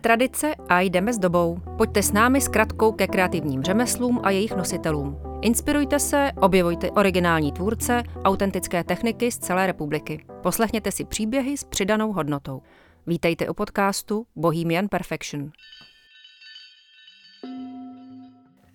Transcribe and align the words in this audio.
Tradice 0.00 0.54
a 0.68 0.80
jdeme 0.80 1.12
s 1.12 1.18
dobou. 1.18 1.58
Pojďte 1.78 2.02
s 2.02 2.12
námi 2.12 2.40
s 2.40 2.48
kratkou 2.48 2.92
ke 2.92 3.06
kreativním 3.06 3.62
řemeslům 3.62 4.20
a 4.22 4.30
jejich 4.30 4.56
nositelům. 4.56 5.18
Inspirujte 5.42 5.98
se, 5.98 6.30
objevujte 6.40 6.90
originální 6.90 7.52
tvůrce, 7.52 8.02
autentické 8.24 8.84
techniky 8.84 9.32
z 9.32 9.38
celé 9.38 9.66
republiky. 9.66 10.24
Poslechněte 10.42 10.92
si 10.92 11.04
příběhy 11.04 11.56
s 11.56 11.64
přidanou 11.64 12.12
hodnotou. 12.12 12.62
Vítejte 13.06 13.48
u 13.48 13.54
podcastu 13.54 14.26
Bohemian 14.36 14.88
Perfection. 14.88 15.50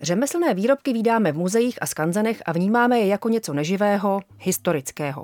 Řemeslné 0.02 0.54
výrobky 0.54 0.92
vídáme 0.92 1.32
v 1.32 1.36
muzeích 1.36 1.78
a 1.82 1.86
skanzenech 1.86 2.42
a 2.46 2.52
vnímáme 2.52 2.98
je 2.98 3.06
jako 3.06 3.28
něco 3.28 3.52
neživého, 3.52 4.20
historického. 4.38 5.22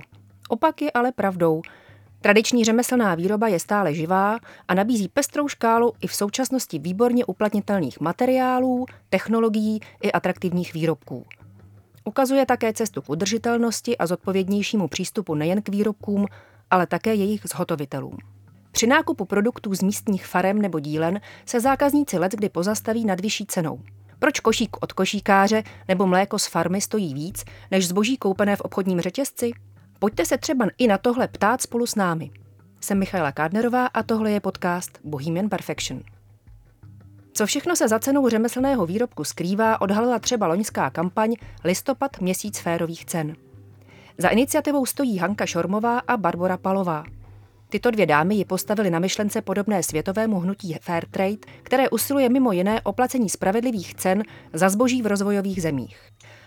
Opak 0.48 0.82
je 0.82 0.91
ale 0.91 1.12
pravdou. 1.12 1.62
Tradiční 2.23 2.65
řemeslná 2.65 3.15
výroba 3.15 3.48
je 3.48 3.60
stále 3.60 3.95
živá 3.95 4.38
a 4.69 4.74
nabízí 4.74 5.09
pestrou 5.09 5.48
škálu 5.48 5.92
i 6.01 6.06
v 6.06 6.15
současnosti 6.15 6.78
výborně 6.78 7.24
uplatnitelných 7.24 8.01
materiálů, 8.01 8.87
technologií 9.11 9.80
i 10.02 10.12
atraktivních 10.12 10.75
výrobků. 10.75 11.27
Ukazuje 12.05 12.47
také 12.47 12.73
cestu 12.73 13.02
k 13.02 13.11
udržitelnosti 13.11 13.98
a 13.98 14.06
zodpovědnějšímu 14.06 14.88
přístupu 14.88 15.34
nejen 15.34 15.62
k 15.62 15.69
výrobkům, 15.69 16.27
ale 16.70 16.87
také 16.87 17.14
jejich 17.14 17.41
zhotovitelům. 17.45 18.16
Při 18.73 18.87
nákupu 18.87 19.25
produktů 19.25 19.75
z 19.75 19.83
místních 19.83 20.27
farem 20.27 20.62
nebo 20.62 20.80
dílen 20.80 21.20
se 21.47 21.61
zákazníci 21.61 22.19
let 22.19 22.33
kdy 22.33 22.48
pozastaví 22.48 23.05
nad 23.05 23.20
vyšší 23.20 23.47
cenou. 23.47 23.81
Proč 24.19 24.41
košík 24.41 24.77
od 24.81 24.92
košíkáře 24.92 25.62
nebo 25.89 26.06
mléko 26.06 26.39
z 26.39 26.47
farmy 26.47 26.81
stojí 26.81 27.14
víc 27.14 27.44
než 27.70 27.89
zboží 27.89 28.16
koupené 28.16 28.56
v 28.56 28.61
obchodním 28.61 29.00
řetězci? 29.00 29.50
Pojďte 30.01 30.27
se 30.27 30.39
třeba 30.39 30.67
i 30.79 30.87
na 30.87 30.98
tohle 30.98 31.29
ptát 31.29 31.62
spolu 31.62 31.87
s 31.87 31.95
námi. 31.95 32.31
Jsem 32.81 32.98
Michaela 32.98 33.33
Kádnerová 33.33 33.87
a 33.87 34.03
tohle 34.03 34.31
je 34.31 34.41
podcast 34.41 34.98
Bohemian 35.05 35.48
Perfection. 35.48 36.01
Co 37.33 37.47
všechno 37.47 37.77
se 37.77 37.89
za 37.89 37.98
cenou 37.98 38.28
řemeslného 38.28 38.87
výrobku 38.87 39.25
skrývá, 39.25 39.81
odhalila 39.81 40.19
třeba 40.19 40.47
loňská 40.47 40.91
kampaň 40.91 41.34
Listopad 41.65 42.21
měsíc 42.21 42.59
férových 42.59 43.05
cen. 43.05 43.37
Za 44.19 44.28
iniciativou 44.28 44.87
stojí 44.87 45.19
Hanka 45.19 45.47
Šormová 45.47 45.98
a 45.98 46.17
Barbara 46.17 46.56
Palová. 46.56 47.05
Tyto 47.70 47.90
dvě 47.90 48.06
dámy 48.06 48.34
ji 48.34 48.44
postavily 48.44 48.90
na 48.90 48.98
myšlence 48.98 49.42
podobné 49.42 49.82
světovému 49.82 50.40
hnutí 50.40 50.76
Fairtrade, 50.80 51.36
které 51.62 51.88
usiluje 51.88 52.28
mimo 52.28 52.52
jiné 52.52 52.80
o 52.80 52.92
placení 52.92 53.28
spravedlivých 53.28 53.94
cen 53.94 54.22
za 54.52 54.68
zboží 54.68 55.02
v 55.02 55.06
rozvojových 55.06 55.62
zemích. 55.62 55.98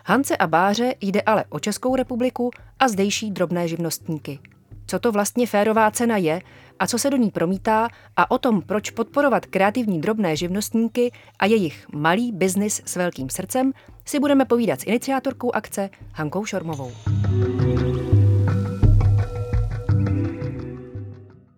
Hance 0.05 0.37
a 0.37 0.47
Báře 0.47 0.93
jde 1.01 1.21
ale 1.21 1.45
o 1.49 1.59
Českou 1.59 1.95
republiku 1.95 2.51
a 2.79 2.87
zdejší 2.87 3.31
drobné 3.31 3.67
živnostníky. 3.67 4.39
Co 4.87 4.99
to 4.99 5.11
vlastně 5.11 5.47
férová 5.47 5.91
cena 5.91 6.17
je 6.17 6.41
a 6.79 6.87
co 6.87 6.99
se 6.99 7.09
do 7.09 7.17
ní 7.17 7.31
promítá 7.31 7.87
a 8.15 8.31
o 8.31 8.37
tom, 8.37 8.61
proč 8.61 8.89
podporovat 8.89 9.45
kreativní 9.45 10.01
drobné 10.01 10.35
živnostníky 10.35 11.11
a 11.39 11.45
jejich 11.45 11.85
malý 11.93 12.31
biznis 12.31 12.81
s 12.85 12.95
velkým 12.95 13.29
srdcem, 13.29 13.71
si 14.05 14.19
budeme 14.19 14.45
povídat 14.45 14.81
s 14.81 14.85
iniciátorkou 14.85 15.55
akce 15.55 15.89
Hankou 16.13 16.45
Šormovou. 16.45 16.91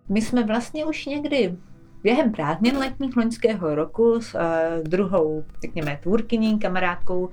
My 0.08 0.22
jsme 0.22 0.44
vlastně 0.44 0.84
už 0.84 1.06
někdy 1.06 1.56
během 2.02 2.32
prázdnin 2.32 2.76
letních 2.78 3.16
loňského 3.16 3.74
roku 3.74 4.20
s 4.20 4.34
uh, 4.34 4.40
druhou, 4.82 5.44
řekněme, 5.60 5.98
tvůrkyní, 6.02 6.58
kamarádkou 6.58 7.20
uh, 7.20 7.30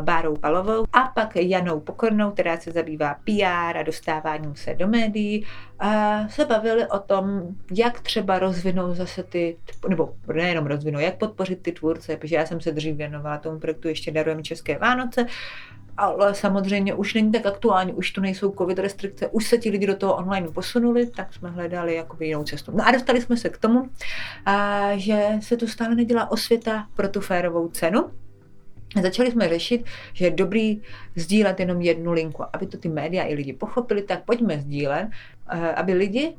Bárou 0.00 0.36
Palovou 0.36 0.84
a 0.92 1.00
pak 1.14 1.36
Janou 1.36 1.80
Pokornou, 1.80 2.30
která 2.30 2.56
se 2.56 2.72
zabývá 2.72 3.14
PR 3.24 3.78
a 3.78 3.82
dostáváním 3.82 4.56
se 4.56 4.74
do 4.74 4.88
médií, 4.88 5.46
uh, 5.84 6.28
se 6.28 6.44
bavili 6.44 6.86
o 6.86 6.98
tom, 6.98 7.42
jak 7.74 8.00
třeba 8.00 8.38
rozvinout 8.38 8.94
zase 8.94 9.22
ty, 9.22 9.56
nebo 9.88 10.14
nejenom 10.34 10.66
rozvinout, 10.66 11.00
jak 11.00 11.18
podpořit 11.18 11.62
ty 11.62 11.72
tvůrce, 11.72 12.16
protože 12.16 12.36
já 12.36 12.46
jsem 12.46 12.60
se 12.60 12.72
dřív 12.72 12.96
věnovala 12.96 13.38
tomu 13.38 13.58
projektu 13.58 13.88
Ještě 13.88 14.10
darujeme 14.10 14.42
České 14.42 14.78
Vánoce 14.78 15.26
ale 15.96 16.34
samozřejmě 16.34 16.94
už 16.94 17.14
není 17.14 17.32
tak 17.32 17.46
aktuální, 17.46 17.92
už 17.92 18.10
tu 18.10 18.20
nejsou 18.20 18.54
covid 18.58 18.78
restrikce, 18.78 19.28
už 19.28 19.48
se 19.48 19.58
ti 19.58 19.70
lidi 19.70 19.86
do 19.86 19.96
toho 19.96 20.16
online 20.16 20.48
posunuli, 20.48 21.06
tak 21.06 21.34
jsme 21.34 21.50
hledali 21.50 21.94
jakoby 21.94 22.26
jinou 22.26 22.44
cestu. 22.44 22.72
No 22.74 22.86
a 22.86 22.90
dostali 22.90 23.20
jsme 23.20 23.36
se 23.36 23.48
k 23.48 23.58
tomu, 23.58 23.88
a, 24.46 24.88
že 24.96 25.28
se 25.40 25.56
tu 25.56 25.66
stále 25.66 25.94
nedělá 25.94 26.30
osvěta 26.30 26.86
pro 26.94 27.08
tu 27.08 27.20
férovou 27.20 27.68
cenu, 27.68 28.10
Začali 29.02 29.30
jsme 29.30 29.48
řešit, 29.48 29.84
že 30.12 30.24
je 30.24 30.30
dobrý 30.30 30.82
sdílet 31.16 31.60
jenom 31.60 31.80
jednu 31.80 32.12
linku. 32.12 32.44
Aby 32.52 32.66
to 32.66 32.78
ty 32.78 32.88
média 32.88 33.24
i 33.24 33.34
lidi 33.34 33.52
pochopili, 33.52 34.02
tak 34.02 34.24
pojďme 34.24 34.58
sdílet, 34.58 35.08
aby 35.74 35.92
lidi 35.92 36.36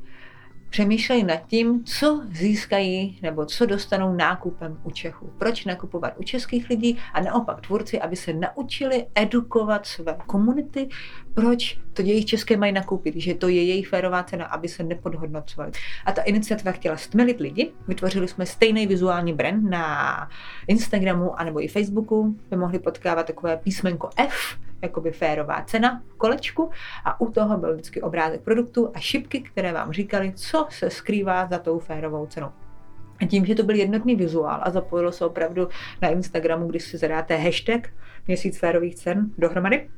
přemýšlejí 0.76 1.24
nad 1.24 1.36
tím, 1.46 1.84
co 1.84 2.22
získají 2.32 3.18
nebo 3.22 3.46
co 3.46 3.66
dostanou 3.66 4.12
nákupem 4.12 4.78
u 4.84 4.90
Čechů. 4.90 5.32
Proč 5.38 5.64
nakupovat 5.64 6.12
u 6.16 6.22
českých 6.22 6.68
lidí 6.68 6.98
a 7.12 7.20
naopak 7.20 7.60
tvůrci, 7.60 8.00
aby 8.00 8.16
se 8.16 8.32
naučili 8.32 9.06
edukovat 9.14 9.86
své 9.86 10.18
komunity, 10.26 10.88
proč 11.36 11.78
to 11.92 12.02
jejich 12.02 12.26
české 12.26 12.56
mají 12.56 12.72
nakoupit, 12.72 13.14
že 13.16 13.34
to 13.34 13.48
je 13.48 13.64
jejich 13.64 13.88
férová 13.88 14.22
cena, 14.22 14.46
aby 14.46 14.68
se 14.68 14.82
nepodhodnocovali. 14.82 15.72
A 16.06 16.12
ta 16.12 16.22
iniciativa 16.22 16.72
chtěla 16.72 16.96
stmelit 16.96 17.40
lidi, 17.40 17.72
vytvořili 17.88 18.28
jsme 18.28 18.46
stejný 18.46 18.86
vizuální 18.86 19.32
brand 19.32 19.70
na 19.70 20.28
Instagramu 20.66 21.40
anebo 21.40 21.64
i 21.64 21.68
Facebooku, 21.68 22.36
by 22.50 22.56
mohli 22.56 22.78
potkávat 22.78 23.26
takové 23.26 23.56
písmenko 23.56 24.10
F, 24.16 24.58
jakoby 24.82 25.10
férová 25.10 25.62
cena 25.62 26.02
v 26.08 26.16
kolečku 26.16 26.70
a 27.04 27.20
u 27.20 27.30
toho 27.30 27.58
byl 27.58 27.72
vždycky 27.72 28.02
obrázek 28.02 28.40
produktu 28.40 28.90
a 28.94 29.00
šipky, 29.00 29.40
které 29.40 29.72
vám 29.72 29.92
říkali, 29.92 30.32
co 30.36 30.66
se 30.70 30.90
skrývá 30.90 31.46
za 31.46 31.58
tou 31.58 31.78
férovou 31.78 32.26
cenou. 32.26 32.48
A 33.20 33.26
tím, 33.26 33.46
že 33.46 33.54
to 33.54 33.62
byl 33.62 33.74
jednotný 33.74 34.16
vizuál 34.16 34.60
a 34.62 34.70
zapojilo 34.70 35.12
se 35.12 35.24
opravdu 35.24 35.68
na 36.02 36.08
Instagramu, 36.08 36.66
když 36.66 36.82
si 36.82 36.98
zadáte 36.98 37.36
hashtag 37.36 37.88
měsíc 38.26 38.58
férových 38.58 38.94
cen 38.94 39.30
dohromady, 39.38 39.88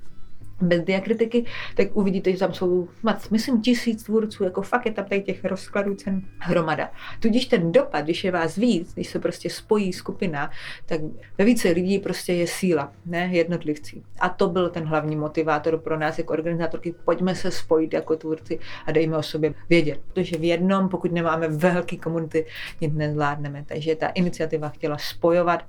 bez 0.61 0.83
diakritiky, 0.83 1.45
tak 1.75 1.97
uvidíte, 1.97 2.33
že 2.33 2.39
tam 2.39 2.55
jsou, 2.55 2.89
myslím, 3.31 3.63
tisíc 3.63 4.03
tvůrců, 4.03 4.45
jako 4.45 4.63
fakt 4.63 4.87
je 4.87 4.93
tam 4.93 5.05
tady 5.05 5.23
těch 5.23 5.45
rozkladů 5.45 5.95
cen 5.95 6.23
hromada. 6.39 6.91
Tudíž 7.21 7.47
ten 7.47 7.73
dopad, 7.73 8.05
když 8.05 8.25
je 8.25 8.31
vás 8.31 8.57
víc, 8.57 8.95
když 8.95 9.09
se 9.09 9.19
prostě 9.19 9.51
spojí 9.51 9.93
skupina, 9.93 10.51
tak 10.87 11.01
ve 11.39 11.45
více 11.45 11.69
lidí 11.69 11.99
prostě 11.99 12.33
je 12.33 12.47
síla, 12.47 12.93
ne 13.07 13.29
jednotlivci. 13.33 14.03
A 14.21 14.29
to 14.29 14.49
byl 14.49 14.69
ten 14.69 14.85
hlavní 14.85 15.17
motivátor 15.17 15.79
pro 15.79 15.99
nás 15.99 16.19
jako 16.19 16.33
organizátorky, 16.33 16.95
pojďme 17.05 17.35
se 17.35 17.51
spojit 17.51 17.93
jako 17.93 18.17
tvůrci 18.17 18.59
a 18.87 18.93
dejme 18.93 19.17
o 19.17 19.23
sobě 19.23 19.55
vědět. 19.69 20.01
Protože 20.13 20.37
v 20.37 20.45
jednom, 20.45 20.89
pokud 20.89 21.13
nemáme 21.13 21.49
velký 21.49 21.99
komunity, 21.99 22.47
nic 22.81 22.95
nezvládneme. 22.95 23.65
Takže 23.69 23.97
ta 23.97 24.09
iniciativa 24.09 24.69
chtěla 24.69 24.99
spojovat 24.99 25.65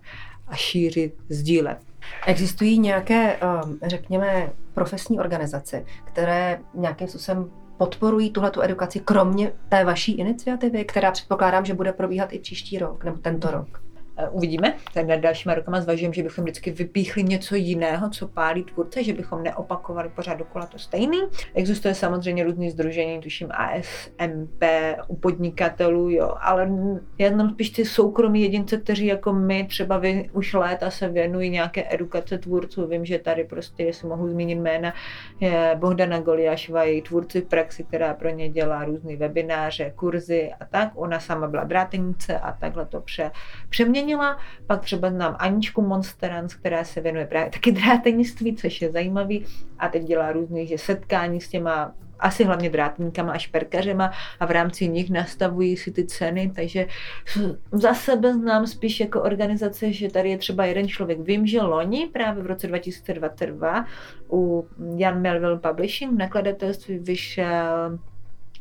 a 0.48 0.56
šířit, 0.56 1.14
sdílet. 1.30 1.89
Existují 2.28 2.80
nějaké, 2.80 3.38
um, 3.38 3.80
řekněme, 3.84 4.50
profesní 4.74 5.20
organizace, 5.20 5.86
které 6.06 6.60
nějakým 6.74 7.08
způsobem 7.08 7.52
podporují 7.78 8.32
tuhle 8.32 8.52
edukaci, 8.62 9.00
kromě 9.00 9.52
té 9.70 9.86
vaší 9.86 10.12
iniciativy, 10.12 10.86
která 10.86 11.12
předpokládám, 11.12 11.66
že 11.66 11.74
bude 11.74 11.94
probíhat 11.94 12.34
i 12.34 12.40
příští 12.40 12.78
rok 12.78 13.04
nebo 13.04 13.18
tento 13.18 13.52
rok? 13.52 13.89
Eh, 14.22 14.30
uvidíme. 14.30 14.74
Tak 14.94 15.08
nad 15.08 15.16
dalšíma 15.20 15.54
rokama 15.54 15.82
zvažujeme, 15.82 16.14
že 16.14 16.24
bychom 16.24 16.44
vždycky 16.44 16.72
vypíchli 16.72 17.24
něco 17.24 17.56
jiného, 17.56 18.10
co 18.10 18.28
pálí 18.28 18.64
tvůrce, 18.64 19.04
že 19.04 19.14
bychom 19.14 19.44
neopakovali 19.44 20.10
pořád 20.10 20.34
dokola 20.34 20.66
to 20.66 20.80
stejný. 20.80 21.18
Existuje 21.54 21.96
samozřejmě 21.96 22.44
různý 22.44 22.70
združení, 22.70 23.20
tuším 23.20 23.50
ASMP 23.52 24.64
u 25.08 25.16
podnikatelů, 25.16 26.10
jo, 26.10 26.34
ale 26.42 26.72
jenom 27.18 27.50
spíš 27.50 27.70
ty 27.70 27.86
soukromí 27.86 28.42
jedince, 28.42 28.78
kteří 28.78 29.06
jako 29.06 29.34
my 29.34 29.64
třeba 29.64 29.98
vy, 29.98 30.30
už 30.34 30.54
léta 30.54 30.92
se 30.92 31.08
věnují 31.08 31.50
nějaké 31.50 31.86
edukace 31.90 32.38
tvůrců. 32.38 32.88
Vím, 32.88 33.06
že 33.06 33.20
tady 33.20 33.44
prostě, 33.44 33.84
jestli 33.84 34.08
mohu 34.08 34.30
zmínit 34.30 34.56
jména, 34.56 34.94
je 35.40 35.76
Bohdana 35.80 36.20
Goliášova, 36.20 36.84
její 36.84 37.02
tvůrci 37.02 37.42
v 37.42 37.46
praxi, 37.46 37.84
která 37.84 38.14
pro 38.14 38.30
ně 38.30 38.50
dělá 38.50 38.86
různé 38.86 39.16
webináře, 39.16 39.94
kurzy 39.96 40.52
a 40.60 40.66
tak. 40.66 40.92
Ona 40.96 41.20
sama 41.20 41.48
byla 41.48 41.64
drátenice 41.64 42.40
a 42.40 42.52
takhle 42.52 42.86
to 42.86 43.02
pře, 43.02 43.32
přeměnila 43.70 44.09
zmínila. 44.10 44.38
Pak 44.68 44.82
třeba 44.82 45.10
znám 45.10 45.36
Aničku 45.40 45.82
Monsterans, 45.82 46.54
která 46.54 46.84
se 46.84 47.02
věnuje 47.02 47.26
právě 47.26 47.52
taky 47.52 47.72
drátenictví, 47.72 48.56
což 48.56 48.82
je 48.82 48.92
zajímavý 48.92 49.46
a 49.80 49.88
teď 49.88 50.04
dělá 50.04 50.32
různých 50.32 50.70
že 50.70 50.78
setkání 50.78 51.42
s 51.42 51.50
těma 51.50 51.92
asi 52.20 52.44
hlavně 52.44 52.70
drátníkama 52.70 53.32
a 53.32 53.38
šperkařema 53.38 54.12
a 54.40 54.46
v 54.46 54.52
rámci 54.52 54.88
nich 54.88 55.10
nastavují 55.10 55.78
si 55.78 55.92
ty 55.92 56.06
ceny, 56.06 56.52
takže 56.56 56.88
za 57.72 57.94
sebe 57.94 58.34
znám 58.34 58.68
spíš 58.68 59.00
jako 59.00 59.22
organizace, 59.22 59.94
že 59.94 60.12
tady 60.12 60.30
je 60.30 60.38
třeba 60.38 60.66
jeden 60.66 60.88
člověk. 60.88 61.20
Vím, 61.20 61.48
že 61.48 61.62
loni 61.62 62.10
právě 62.14 62.44
v 62.44 62.46
roce 62.46 62.68
2022 62.68 63.86
u 64.32 64.68
Jan 64.96 65.22
Melville 65.22 65.60
Publishing 65.60 66.18
nakladatelství 66.18 67.00
vyšel 67.00 68.00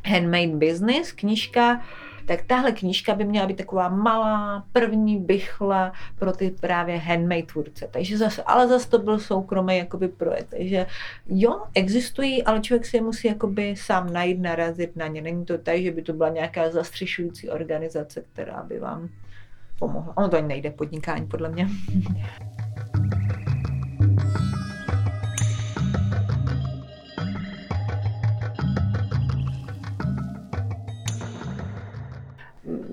Handmade 0.05 0.55
Business, 0.55 1.11
knižka, 1.11 1.81
tak 2.29 2.41
tahle 2.41 2.71
knížka 2.71 3.15
by 3.15 3.25
měla 3.25 3.47
být 3.47 3.57
taková 3.57 3.89
malá 3.89 4.63
první 4.73 5.17
bychla 5.17 5.93
pro 6.19 6.31
ty 6.31 6.51
právě 6.51 6.97
handmade 6.97 7.43
tvůrce. 7.43 7.87
Takže 7.91 8.17
zase, 8.17 8.43
ale 8.43 8.67
zase 8.67 8.89
to 8.89 8.99
byl 8.99 9.19
soukromý 9.19 9.77
jakoby 9.77 10.07
projekt. 10.07 10.47
Takže 10.49 10.85
jo, 11.27 11.61
existují, 11.73 12.43
ale 12.43 12.59
člověk 12.59 12.85
si 12.85 12.97
je 12.97 13.01
musí 13.01 13.27
jakoby 13.27 13.75
sám 13.77 14.13
najít, 14.13 14.41
narazit 14.41 14.95
na 14.95 15.07
ně. 15.07 15.21
Není 15.21 15.45
to 15.45 15.57
tak, 15.57 15.77
že 15.77 15.91
by 15.91 16.01
to 16.01 16.13
byla 16.13 16.29
nějaká 16.29 16.69
zastřešující 16.69 17.49
organizace, 17.49 18.23
která 18.33 18.63
by 18.63 18.79
vám 18.79 19.09
pomohla. 19.79 20.17
Ono 20.17 20.29
to 20.29 20.37
ani 20.37 20.47
nejde 20.47 20.71
podnikání, 20.71 21.27
podle 21.27 21.49
mě. 21.49 21.67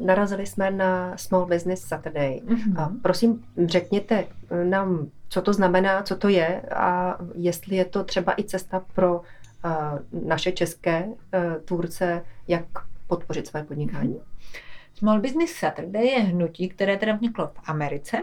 Narazili 0.06 0.46
jsme 0.46 0.70
na 0.70 1.16
Small 1.16 1.46
Business 1.46 1.82
Saturday. 1.82 2.40
Mm-hmm. 2.44 2.82
A 2.82 2.92
prosím, 3.02 3.44
řekněte 3.64 4.24
nám, 4.64 5.10
co 5.28 5.42
to 5.42 5.52
znamená, 5.52 6.02
co 6.02 6.16
to 6.16 6.28
je 6.28 6.60
a 6.60 7.18
jestli 7.34 7.76
je 7.76 7.84
to 7.84 8.04
třeba 8.04 8.34
i 8.38 8.44
cesta 8.44 8.84
pro 8.94 9.20
uh, 9.20 9.22
naše 10.28 10.52
české 10.52 11.04
uh, 11.04 11.14
tvůrce, 11.64 12.24
jak 12.48 12.64
podpořit 13.06 13.46
své 13.46 13.64
podnikání. 13.64 14.14
Mm-hmm. 14.14 14.58
Small 14.94 15.20
Business 15.20 15.52
Saturday 15.52 16.06
je 16.06 16.20
hnutí, 16.20 16.68
které 16.68 16.96
teda 16.96 17.14
vzniklo 17.14 17.46
v 17.46 17.68
Americe 17.70 18.22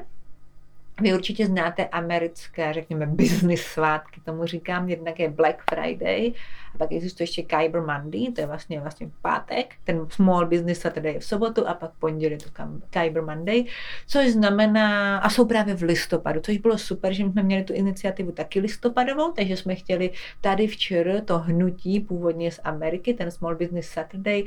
vy 1.02 1.14
určitě 1.14 1.46
znáte 1.46 1.86
americké, 1.88 2.74
řekněme, 2.74 3.06
business 3.08 3.62
svátky, 3.62 4.22
tomu 4.22 4.46
říkám, 4.46 4.90
jednak 4.90 5.20
je 5.20 5.30
Black 5.30 5.64
Friday 5.70 6.32
a 6.75 6.78
pak 6.78 6.92
existuje 6.92 7.24
ještě 7.24 7.42
Kyber 7.42 7.81
Monday, 7.81 8.31
to 8.31 8.42
je 8.42 8.48
vlastně, 8.48 8.80
vlastně 8.80 9.10
pátek, 9.22 9.75
ten 9.84 10.06
small 10.10 10.46
business 10.46 10.86
tedy 10.94 11.14
je 11.14 11.20
v 11.20 11.25
sobotu 11.25 11.68
a 11.68 11.74
pak 11.74 11.92
pondělí 12.00 12.38
to 12.38 12.50
Kyber 12.90 13.24
Monday, 13.24 13.66
což 14.08 14.28
znamená, 14.30 15.18
a 15.18 15.30
jsou 15.30 15.46
právě 15.46 15.75
v 15.75 15.81
listopadu, 15.81 16.40
což 16.40 16.58
bylo 16.58 16.78
super, 16.78 17.14
že 17.14 17.24
jsme 17.24 17.44
měli 17.44 17.64
tu 17.64 17.74
iniciativu 17.74 18.31
taky 18.31 18.60
listopadovou, 18.60 19.31
takže 19.31 19.58
jsme 19.58 19.75
chtěli 19.75 20.12
tady 20.42 20.68
včera 20.68 21.22
to 21.22 21.40
hnutí 21.40 22.00
původně 22.00 22.52
z 22.52 22.60
Ameriky, 22.64 23.14
ten 23.14 23.31
Small 23.31 23.56
Business 23.56 23.88
Saturday, 23.88 24.44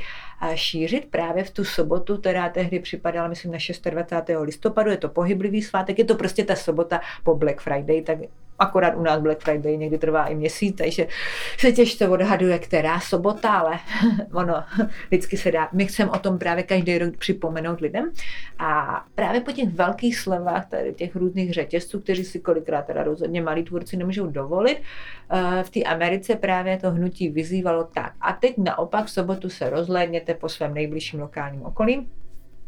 šířit 0.54 1.06
právě 1.10 1.44
v 1.44 1.50
tu 1.50 1.64
sobotu, 1.64 2.16
která 2.16 2.48
tehdy 2.48 2.80
připadala, 2.80 3.28
myslím, 3.28 3.52
na 3.52 3.58
26. 3.90 4.40
listopadu, 4.40 4.90
je 4.90 4.96
to 4.96 5.08
pohyblivý 5.08 5.62
svátek, 5.62 5.98
je 5.98 6.04
to 6.04 6.14
prostě 6.14 6.44
ta 6.44 6.56
sobota 6.56 7.00
po 7.24 7.34
Black 7.34 7.60
Friday, 7.60 8.02
tak 8.02 8.18
akorát 8.58 8.94
u 8.96 9.02
nás 9.02 9.20
Black 9.20 9.40
Friday 9.40 9.76
někdy 9.76 9.98
trvá 9.98 10.26
i 10.26 10.34
měsíc, 10.34 10.76
takže 10.76 11.06
se 11.58 11.72
těžce 11.72 12.08
odhaduje, 12.08 12.58
která 12.58 13.00
sobota, 13.00 13.50
ale 13.50 13.78
ono 14.32 14.64
vždycky 15.08 15.36
se 15.36 15.52
dá. 15.52 15.68
My 15.72 15.86
chceme 15.86 16.10
o 16.10 16.18
tom 16.18 16.38
právě 16.38 16.62
každý 16.64 16.98
rok 16.98 17.16
připomenout 17.16 17.80
lidem 17.80 18.10
a 18.58 19.04
právě 19.14 19.40
po 19.40 19.52
těch 19.52 19.68
velkých 19.68 20.18
slevách 20.18 20.68
tady 20.68 20.94
těch 20.94 21.16
různých 21.16 21.52
řetězců, 21.52 22.00
kteří 22.00 22.24
si 22.24 22.40
kolikrát 22.40 22.86
teda 22.86 23.02
rozhodně 23.02 23.42
malí 23.42 23.64
tvůrci 23.64 23.96
nemůžou 23.96 24.26
dovolit, 24.26 24.78
eh, 25.30 25.62
v 25.62 25.70
té 25.70 25.82
Americe 25.82 26.36
právě 26.36 26.76
to 26.76 26.90
hnutí 26.90 27.28
vyzývalo 27.28 27.84
tak. 27.94 28.12
A 28.20 28.32
teď 28.32 28.54
naopak 28.58 29.06
v 29.06 29.10
sobotu 29.10 29.48
se 29.48 29.70
rozhlédněte 29.70 30.34
po 30.34 30.48
svém 30.48 30.74
nejbližším 30.74 31.20
lokálním 31.20 31.62
okolí, 31.62 32.08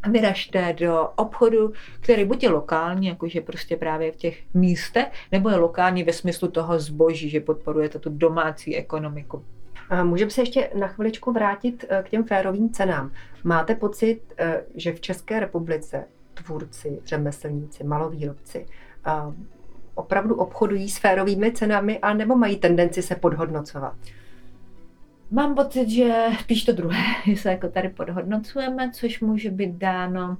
vyražte 0.07 0.73
do 0.73 1.09
obchodu, 1.17 1.73
který 2.01 2.25
buď 2.25 2.43
je 2.43 2.51
lokální, 2.51 3.07
jakože 3.07 3.41
prostě 3.41 3.77
právě 3.77 4.13
v 4.13 4.17
těch 4.17 4.43
místech, 4.55 5.07
nebo 5.33 5.49
je 5.49 5.57
lokální 5.57 6.05
ve 6.05 6.13
smyslu 6.13 6.49
toho 6.49 6.79
zboží, 6.79 7.31
že 7.31 7.41
podporujete 7.41 7.99
tu 7.99 8.11
domácí 8.11 8.77
ekonomiku. 8.77 9.45
Můžeme 10.03 10.31
se 10.31 10.43
ještě 10.43 10.71
na 10.75 10.89
chviličku 10.89 11.33
vrátit 11.33 11.85
eh, 11.89 12.03
k 12.03 12.09
těm 12.09 12.25
férovým 12.25 12.71
cenám. 12.71 13.13
Máte 13.45 13.75
pocit, 13.75 14.21
eh, 14.39 14.65
že 14.75 14.93
v 14.93 15.01
České 15.01 15.41
republice 15.41 16.05
tvůrci, 16.35 17.01
řemeslníci, 17.05 17.85
malovýrobci 17.85 18.67
eh, 19.07 19.11
opravdu 19.95 20.35
obchodují 20.35 20.89
s 20.89 20.99
férovými 20.99 21.53
cenami 21.53 21.99
a 21.99 22.15
nebo 22.15 22.37
mají 22.37 22.57
tendenci 22.57 23.03
se 23.03 23.15
podhodnocovat? 23.15 23.95
Mám 25.31 25.55
pocit, 25.55 25.91
že 25.91 26.15
spíš 26.41 26.65
to 26.65 26.73
druhé, 26.73 27.05
že 27.27 27.37
se 27.37 27.51
jako 27.51 27.69
tady 27.69 27.89
podhodnocujeme, 27.89 28.91
což 28.91 29.21
může 29.21 29.51
být 29.51 29.71
dáno 29.71 30.37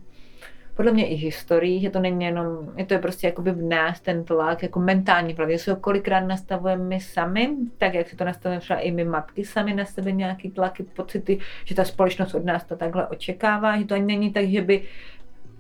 podle 0.79 0.93
mě 0.93 1.09
i 1.09 1.15
historií, 1.15 1.81
že 1.81 1.91
to 1.91 2.01
není 2.01 2.25
jenom, 2.25 2.73
je 2.77 2.87
to 2.87 2.95
je 2.95 3.01
prostě 3.01 3.27
jakoby 3.27 3.51
v 3.51 3.63
nás 3.63 4.01
ten 4.01 4.25
tlak, 4.25 4.63
jako 4.63 4.81
mentální 4.81 5.35
tlak, 5.35 5.51
se 5.57 5.71
ho 5.71 5.77
kolikrát 5.77 6.21
nastavujeme 6.21 6.85
my 6.85 7.01
sami, 7.01 7.51
tak 7.79 7.95
jak 7.95 8.09
si 8.09 8.17
to 8.17 8.25
nastavujeme 8.25 8.61
třeba 8.61 8.79
i 8.79 8.91
my 8.91 9.05
matky 9.05 9.45
sami 9.45 9.75
na 9.75 9.85
sebe 9.85 10.13
nějaký 10.13 10.51
tlaky, 10.51 10.83
pocity, 10.83 11.39
že 11.65 11.75
ta 11.75 11.85
společnost 11.85 12.35
od 12.35 12.45
nás 12.45 12.65
to 12.65 12.77
takhle 12.77 13.09
očekává, 13.09 13.79
že 13.79 13.85
to 13.85 13.95
ani 13.95 14.05
není 14.05 14.33
tak, 14.33 14.49
že 14.49 14.63
by 14.63 14.83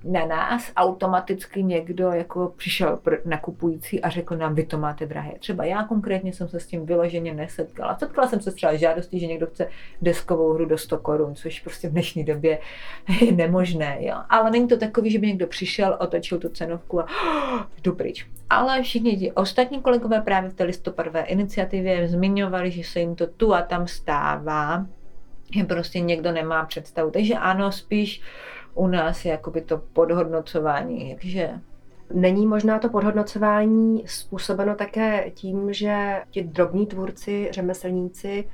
na 0.05 0.27
nás 0.27 0.73
automaticky 0.77 1.63
někdo 1.63 2.11
jako 2.11 2.53
přišel 2.57 2.99
nakupující 3.25 4.03
a 4.03 4.09
řekl 4.09 4.37
nám, 4.37 4.55
vy 4.55 4.67
to 4.67 4.79
máte 4.79 5.07
drahé. 5.07 5.33
Třeba 5.39 5.65
já 5.65 5.85
konkrétně 5.85 6.33
jsem 6.33 6.49
se 6.49 6.61
s 6.61 6.67
tím 6.67 6.87
vyloženě 6.87 7.35
nesetkala. 7.35 7.99
Setkala 7.99 8.29
jsem 8.29 8.41
se 8.41 8.53
třeba 8.53 8.75
žádostí, 8.75 9.21
že 9.21 9.27
někdo 9.27 9.47
chce 9.47 9.69
deskovou 10.03 10.53
hru 10.53 10.65
do 10.65 10.79
100 10.79 10.99
korun, 10.99 11.35
což 11.35 11.61
prostě 11.61 11.89
v 11.89 11.93
dnešní 11.93 12.25
době 12.25 12.59
je 13.21 13.33
nemožné. 13.33 13.97
Jo? 14.01 14.17
Ale 14.29 14.51
není 14.51 14.69
to 14.69 14.77
takový, 14.77 15.11
že 15.11 15.19
by 15.19 15.27
někdo 15.27 15.47
přišel, 15.47 15.97
otočil 16.01 16.39
tu 16.39 16.49
cenovku 16.49 17.01
a 17.01 17.05
oh, 17.05 17.63
jdu 17.83 17.95
pryč. 17.95 18.27
Ale 18.51 18.83
všichni 18.83 19.17
ti 19.17 19.33
ostatní 19.33 19.81
kolegové 19.81 20.21
právě 20.21 20.51
v 20.51 20.55
té 20.55 20.65
listopadové 20.65 21.23
iniciativě 21.23 22.09
zmiňovali, 22.09 22.71
že 22.71 22.85
se 22.85 23.01
jim 23.01 23.15
to 23.15 23.27
tu 23.27 23.55
a 23.55 23.63
tam 23.63 23.87
stává, 23.87 24.87
že 25.55 25.65
prostě 25.65 26.01
někdo 26.01 26.33
nemá 26.33 26.65
představu. 26.65 27.11
Takže 27.11 27.35
ano, 27.35 27.73
spíš 27.73 28.23
u 28.79 28.87
nás 28.87 29.25
je 29.25 29.31
jakoby 29.31 29.61
to 29.61 29.79
podhodnocování, 29.79 31.15
takže 31.15 31.51
Není 32.15 32.47
možná 32.47 32.79
to 32.79 32.89
podhodnocování 32.89 34.03
způsobeno 34.07 34.75
také 34.75 35.31
tím, 35.31 35.73
že 35.73 36.23
ti 36.31 36.45
drobní 36.45 36.87
tvůrci, 36.87 37.49
řemeslníci 37.53 38.49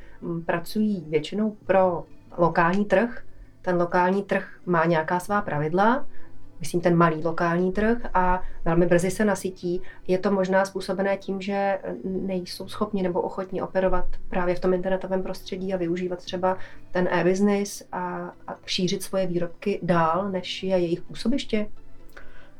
pracují 0.46 1.06
většinou 1.08 1.56
pro 1.66 2.04
lokální 2.38 2.84
trh. 2.84 3.24
Ten 3.62 3.76
lokální 3.76 4.22
trh 4.22 4.48
má 4.66 4.84
nějaká 4.84 5.20
svá 5.20 5.42
pravidla 5.42 6.06
myslím 6.60 6.80
ten 6.80 6.96
malý 6.96 7.24
lokální 7.24 7.72
trh 7.72 7.98
a 8.14 8.42
velmi 8.64 8.86
brzy 8.86 9.10
se 9.10 9.24
nasytí. 9.24 9.82
Je 10.08 10.18
to 10.18 10.30
možná 10.30 10.64
způsobené 10.64 11.16
tím, 11.16 11.40
že 11.40 11.78
nejsou 12.04 12.68
schopni 12.68 13.02
nebo 13.02 13.20
ochotni 13.20 13.62
operovat 13.62 14.06
právě 14.28 14.54
v 14.54 14.60
tom 14.60 14.74
internetovém 14.74 15.22
prostředí 15.22 15.74
a 15.74 15.76
využívat 15.76 16.24
třeba 16.24 16.58
ten 16.90 17.08
e-business 17.12 17.82
a, 17.92 18.32
a 18.46 18.56
šířit 18.66 19.02
svoje 19.02 19.26
výrobky 19.26 19.80
dál, 19.82 20.30
než 20.30 20.62
je 20.62 20.78
jejich 20.78 21.02
působiště? 21.02 21.66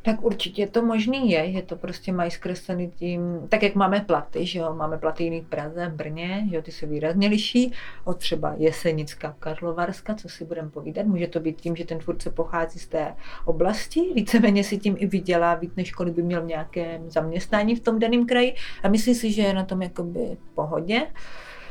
Tak 0.05 0.25
určitě 0.25 0.67
to 0.67 0.83
možný 0.83 1.31
je, 1.31 1.53
že 1.53 1.63
to 1.63 1.77
prostě 1.77 2.13
mají 2.13 2.31
zkreslený 2.31 2.91
tím, 2.91 3.21
tak 3.49 3.63
jak 3.63 3.75
máme 3.75 4.01
platy, 4.01 4.47
že 4.47 4.59
jo, 4.59 4.75
máme 4.75 4.99
platy 4.99 5.25
jiný 5.25 5.41
v 5.41 5.49
Praze, 5.49 5.89
v 5.89 5.95
Brně, 5.95 6.47
že 6.51 6.57
jo, 6.57 6.63
ty 6.63 6.73
se 6.73 6.87
výrazně 6.87 7.29
liší 7.29 7.73
od 8.05 8.19
třeba 8.19 8.55
Jesenická, 8.57 9.37
Karlovarska, 9.39 10.15
co 10.15 10.29
si 10.29 10.45
budeme 10.45 10.71
povídat. 10.71 11.07
Může 11.07 11.27
to 11.27 11.41
být 11.41 11.61
tím, 11.61 11.77
že 11.77 11.85
ten 11.85 11.99
tvůrce 11.99 12.31
pochází 12.31 12.79
z 12.79 12.87
té 12.87 13.15
oblasti, 13.45 14.01
víceméně 14.15 14.65
si 14.65 14.79
tím 14.79 14.97
i 14.99 15.07
vydělá 15.07 15.55
víc, 15.55 15.73
než 15.77 15.93
kolik 15.93 16.15
by 16.15 16.23
měl 16.23 16.43
v 16.43 16.47
nějakém 16.47 17.11
zaměstnání 17.11 17.77
v 17.77 17.81
tom 17.81 17.99
daném 17.99 18.27
kraji 18.27 18.55
a 18.83 18.89
myslí 18.89 19.15
si, 19.15 19.33
že 19.33 19.43
je 19.43 19.55
na 19.55 19.65
tom 19.65 19.83
jakoby 19.83 20.37
pohodě. 20.55 21.07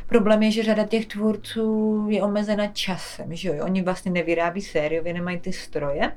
Problém 0.07 0.43
je, 0.43 0.51
že 0.51 0.63
řada 0.63 0.83
těch 0.83 1.05
tvůrců 1.05 2.07
je 2.09 2.23
omezena 2.23 2.67
časem, 2.67 3.35
že 3.35 3.49
jo? 3.49 3.65
Oni 3.65 3.81
vlastně 3.81 4.11
nevyrábí 4.11 4.61
sériově, 4.61 5.13
nemají 5.13 5.39
ty 5.39 5.53
stroje, 5.53 6.11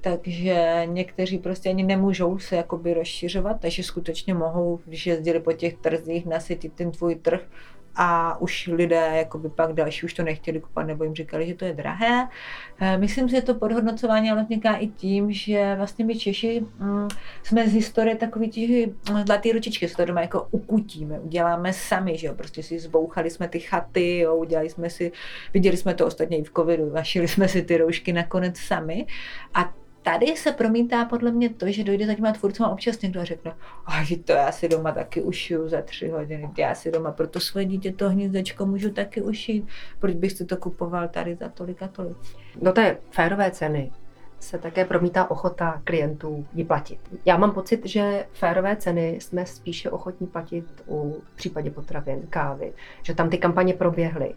takže 0.00 0.82
někteří 0.86 1.38
prostě 1.38 1.68
ani 1.68 1.82
nemůžou 1.82 2.38
se 2.38 2.56
jakoby 2.56 2.94
rozšiřovat, 2.94 3.60
takže 3.60 3.82
skutečně 3.82 4.34
mohou, 4.34 4.80
když 4.84 5.06
jezdili 5.06 5.40
po 5.40 5.52
těch 5.52 5.74
trzích, 5.74 6.26
nasytit 6.26 6.72
ten 6.72 6.90
tvůj 6.90 7.14
trh 7.14 7.40
a 7.96 8.40
už 8.40 8.70
lidé 8.72 9.10
jakoby 9.14 9.48
pak 9.48 9.72
další 9.72 10.06
už 10.06 10.14
to 10.14 10.22
nechtěli 10.22 10.60
kupovat 10.60 10.86
nebo 10.86 11.04
jim 11.04 11.14
říkali, 11.14 11.46
že 11.46 11.54
to 11.54 11.64
je 11.64 11.72
drahé. 11.72 12.28
Eh, 12.80 12.98
myslím 12.98 13.28
si, 13.28 13.34
že 13.34 13.42
to 13.42 13.54
podhodnocování 13.54 14.30
ale 14.30 14.42
vzniká 14.42 14.74
i 14.74 14.86
tím, 14.86 15.32
že 15.32 15.74
vlastně 15.76 16.04
my 16.04 16.18
Češi 16.18 16.64
mm, 16.78 17.08
jsme 17.42 17.68
z 17.68 17.72
historie 17.72 18.16
takový 18.16 18.50
ti 18.50 18.94
mm, 19.10 19.26
zlatý 19.26 19.52
ručičky, 19.52 19.88
se 19.88 19.96
to 19.96 20.04
doma 20.04 20.20
jako 20.20 20.48
ukutíme, 20.50 21.20
uděláme 21.20 21.72
sami, 21.72 22.18
že 22.18 22.26
jo, 22.26 22.34
prostě 22.34 22.62
si 22.62 22.78
zbouchali 22.78 23.30
jsme 23.30 23.48
ty 23.48 23.60
chaty, 23.60 24.18
jo, 24.18 24.36
udělali 24.36 24.70
jsme 24.70 24.90
si, 24.90 25.12
viděli 25.54 25.76
jsme 25.76 25.94
to 25.94 26.06
ostatně 26.06 26.38
i 26.38 26.42
v 26.42 26.52
covidu, 26.56 26.92
našili 26.94 27.28
jsme 27.28 27.48
si 27.48 27.62
ty 27.62 27.76
roušky 27.76 28.12
nakonec 28.12 28.58
sami 28.58 29.06
a 29.54 29.81
tady 30.02 30.26
se 30.36 30.52
promítá 30.52 31.04
podle 31.04 31.30
mě 31.30 31.50
to, 31.50 31.66
že 31.68 31.84
dojde 31.84 32.06
za 32.06 32.14
těma 32.14 32.32
tvůrcům 32.32 32.66
a 32.66 32.70
občas 32.70 33.00
někdo 33.00 33.24
řekne, 33.24 33.54
a 33.86 33.92
to 34.24 34.32
já 34.32 34.52
si 34.52 34.68
doma 34.68 34.92
taky 34.92 35.22
ušiju 35.22 35.68
za 35.68 35.82
tři 35.82 36.08
hodiny, 36.08 36.50
já 36.58 36.74
si 36.74 36.90
doma 36.90 37.12
pro 37.12 37.26
to 37.26 37.40
svoje 37.40 37.66
dítě 37.66 37.92
to 37.92 38.10
hnízdečko 38.10 38.66
můžu 38.66 38.90
taky 38.90 39.22
ušít, 39.22 39.68
proč 39.98 40.14
bych 40.14 40.32
si 40.32 40.44
to 40.44 40.56
kupoval 40.56 41.08
tady 41.08 41.34
za 41.34 41.48
tolik 41.48 41.82
a 41.82 41.88
tolik. 41.88 42.16
Do 42.62 42.72
té 42.72 42.96
férové 43.10 43.50
ceny 43.50 43.92
se 44.40 44.58
také 44.58 44.84
promítá 44.84 45.30
ochota 45.30 45.80
klientů 45.84 46.46
ji 46.54 46.64
platit. 46.64 46.98
Já 47.24 47.36
mám 47.36 47.52
pocit, 47.52 47.86
že 47.86 48.26
férové 48.32 48.76
ceny 48.76 49.18
jsme 49.20 49.46
spíše 49.46 49.90
ochotní 49.90 50.26
platit 50.26 50.64
u 50.88 51.22
případě 51.34 51.70
potravin, 51.70 52.22
kávy, 52.30 52.72
že 53.02 53.14
tam 53.14 53.30
ty 53.30 53.38
kampaně 53.38 53.74
proběhly. 53.74 54.34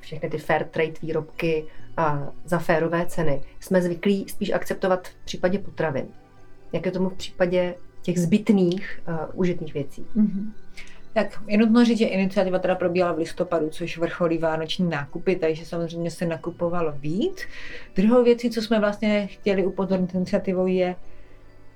Všechny 0.00 0.30
ty 0.30 0.38
fair 0.38 0.64
trade 0.64 0.92
výrobky 1.02 1.66
a 1.96 2.28
za 2.44 2.58
férové 2.58 3.06
ceny 3.06 3.42
jsme 3.60 3.82
zvyklí 3.82 4.28
spíš 4.28 4.50
akceptovat 4.50 5.08
v 5.08 5.24
případě 5.24 5.58
potravin. 5.58 6.06
Jak 6.72 6.86
je 6.86 6.92
tomu 6.92 7.08
v 7.08 7.14
případě 7.14 7.74
těch 8.02 8.18
zbytných 8.18 9.02
uh, 9.08 9.40
užitných 9.40 9.74
věcí? 9.74 10.06
Mm-hmm. 10.16 10.52
Tak 11.12 11.42
je 11.46 11.58
nutno 11.58 11.84
říct, 11.84 11.98
že 11.98 12.06
iniciativa 12.06 12.58
teda 12.58 12.74
probíhala 12.74 13.12
v 13.12 13.18
listopadu, 13.18 13.68
což 13.68 13.98
vrcholí 13.98 14.38
vánoční 14.38 14.88
nákupy, 14.88 15.36
takže 15.36 15.66
samozřejmě 15.66 16.10
se 16.10 16.26
nakupovalo 16.26 16.92
víc. 16.92 17.42
Druhou 17.96 18.24
věcí, 18.24 18.50
co 18.50 18.62
jsme 18.62 18.80
vlastně 18.80 19.26
chtěli 19.26 19.66
upozornit 19.66 20.14
iniciativou, 20.14 20.66
je, 20.66 20.96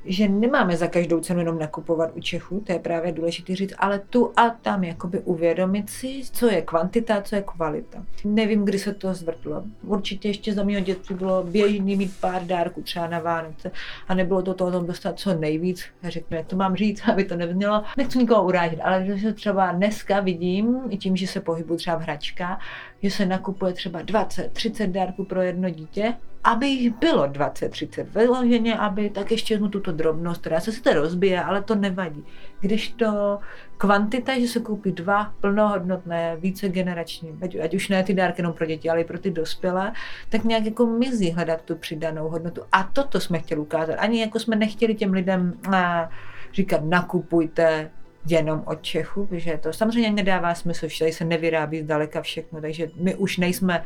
že 0.05 0.29
nemáme 0.29 0.77
za 0.77 0.87
každou 0.87 1.21
cenu 1.21 1.41
jenom 1.41 1.59
nakupovat 1.59 2.11
u 2.15 2.21
Čechů, 2.21 2.63
to 2.67 2.73
je 2.73 2.79
právě 2.79 3.13
důležité 3.13 3.57
říct, 3.57 3.75
ale 3.79 3.99
tu 3.99 4.33
a 4.37 4.51
tam 4.51 4.85
jakoby 4.85 5.19
uvědomit 5.19 5.91
si, 5.91 6.23
co 6.33 6.51
je 6.51 6.63
kvantita, 6.63 7.23
co 7.23 7.37
je 7.37 7.43
kvalita. 7.43 8.03
Nevím, 8.25 8.65
kdy 8.65 8.79
se 8.79 8.95
to 8.95 9.15
zvrtlo. 9.15 9.63
Určitě 9.83 10.29
ještě 10.29 10.55
za 10.55 10.65
mého 10.65 10.81
dětství 10.81 11.15
bylo 11.15 11.43
běžný 11.43 11.97
mít 11.97 12.21
pár 12.21 12.47
dárků 12.47 12.83
třeba 12.83 13.07
na 13.07 13.19
Vánoce 13.19 13.71
a 14.09 14.15
nebylo 14.15 14.43
to 14.43 14.55
toho 14.55 14.81
dostat 14.81 15.19
co 15.19 15.35
nejvíc. 15.35 15.85
Já 16.03 16.11
řeknu, 16.11 16.37
jak 16.37 16.47
to 16.47 16.57
mám 16.57 16.77
říct, 16.77 17.03
aby 17.13 17.25
to 17.25 17.37
neznělo. 17.37 17.83
Nechci 17.97 18.19
nikoho 18.19 18.45
urážet, 18.45 18.81
ale 18.83 19.07
že 19.15 19.33
třeba 19.33 19.73
dneska 19.73 20.21
vidím, 20.21 20.81
i 20.89 20.97
tím, 20.97 21.17
že 21.17 21.27
se 21.27 21.41
pohybuju 21.41 21.79
třeba 21.79 21.97
v 21.97 22.03
hračkách, 22.03 22.61
že 23.03 23.11
se 23.11 23.27
nakupuje 23.27 23.73
třeba 23.73 24.03
20, 24.03 24.53
30 24.53 24.87
dárků 24.87 25.25
pro 25.25 25.43
jedno 25.43 25.71
dítě 25.71 26.15
aby 26.45 26.67
jich 26.67 26.95
bylo 26.95 27.27
20-30 27.27 28.05
vyloženě, 28.05 28.79
aby 28.79 29.11
tak 29.11 29.31
ještě 29.31 29.55
jednu 29.55 29.69
tuto 29.69 29.93
drobnost, 29.93 30.41
která 30.41 30.61
se 30.61 30.73
sice 30.73 30.95
rozbije, 30.95 31.43
ale 31.43 31.63
to 31.63 31.75
nevadí. 31.75 32.25
Když 32.61 32.89
to 32.89 33.39
kvantita, 33.77 34.41
že 34.41 34.49
se 34.49 34.61
koupí 34.61 34.93
dva 34.93 35.35
plnohodnotné, 35.41 36.37
více 36.37 36.69
generační, 36.69 37.39
ať, 37.43 37.57
ať 37.57 37.75
už 37.75 37.89
ne 37.89 38.03
ty 38.05 38.15
dárky 38.15 38.41
jenom 38.41 38.53
pro 38.53 38.67
děti, 38.67 38.91
ale 38.91 39.01
i 39.01 39.05
pro 39.05 39.19
ty 39.19 39.31
dospělé, 39.31 39.93
tak 40.29 40.45
nějak 40.45 40.65
jako 40.65 40.87
mizí 40.87 41.31
hledat 41.31 41.63
tu 41.63 41.77
přidanou 41.77 42.29
hodnotu. 42.29 42.63
A 42.73 42.83
toto 42.83 43.21
jsme 43.21 43.39
chtěli 43.39 43.61
ukázat. 43.61 43.95
Ani 43.99 44.21
jako 44.21 44.39
jsme 44.39 44.57
nechtěli 44.57 44.95
těm 44.95 45.13
lidem 45.13 45.55
eh, 45.75 46.09
říkat, 46.53 46.85
nakupujte 46.85 47.91
jenom 48.27 48.63
od 48.67 48.83
Čechu, 48.83 49.29
že 49.33 49.59
to 49.63 49.73
samozřejmě 49.73 50.11
nedává 50.11 50.55
smysl, 50.55 50.89
že 50.89 50.99
tady 50.99 51.13
se 51.13 51.25
nevyrábí 51.25 51.83
zdaleka 51.83 52.23
všechno, 52.23 52.61
takže 52.61 52.91
my 52.97 53.15
už 53.15 53.37
nejsme 53.37 53.85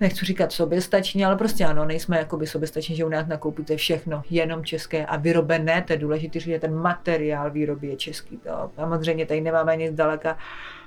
nechci 0.00 0.24
říkat 0.24 0.52
soběstační, 0.52 1.24
ale 1.24 1.36
prostě 1.36 1.64
ano, 1.64 1.84
nejsme 1.84 2.18
jakoby 2.18 2.46
soběstační, 2.46 2.96
že 2.96 3.04
u 3.04 3.08
nás 3.08 3.26
nakoupíte 3.26 3.76
všechno 3.76 4.22
jenom 4.30 4.64
české 4.64 5.06
a 5.06 5.16
vyrobené, 5.16 5.82
to 5.82 5.92
je 5.92 5.98
důležité, 5.98 6.40
že 6.40 6.58
ten 6.58 6.74
materiál 6.74 7.50
výroby 7.50 7.86
je 7.86 7.96
český. 7.96 8.36
To. 8.36 8.70
Samozřejmě 8.76 9.26
tady 9.26 9.40
nemáme 9.40 9.76
nic 9.76 9.94
daleka 9.94 10.38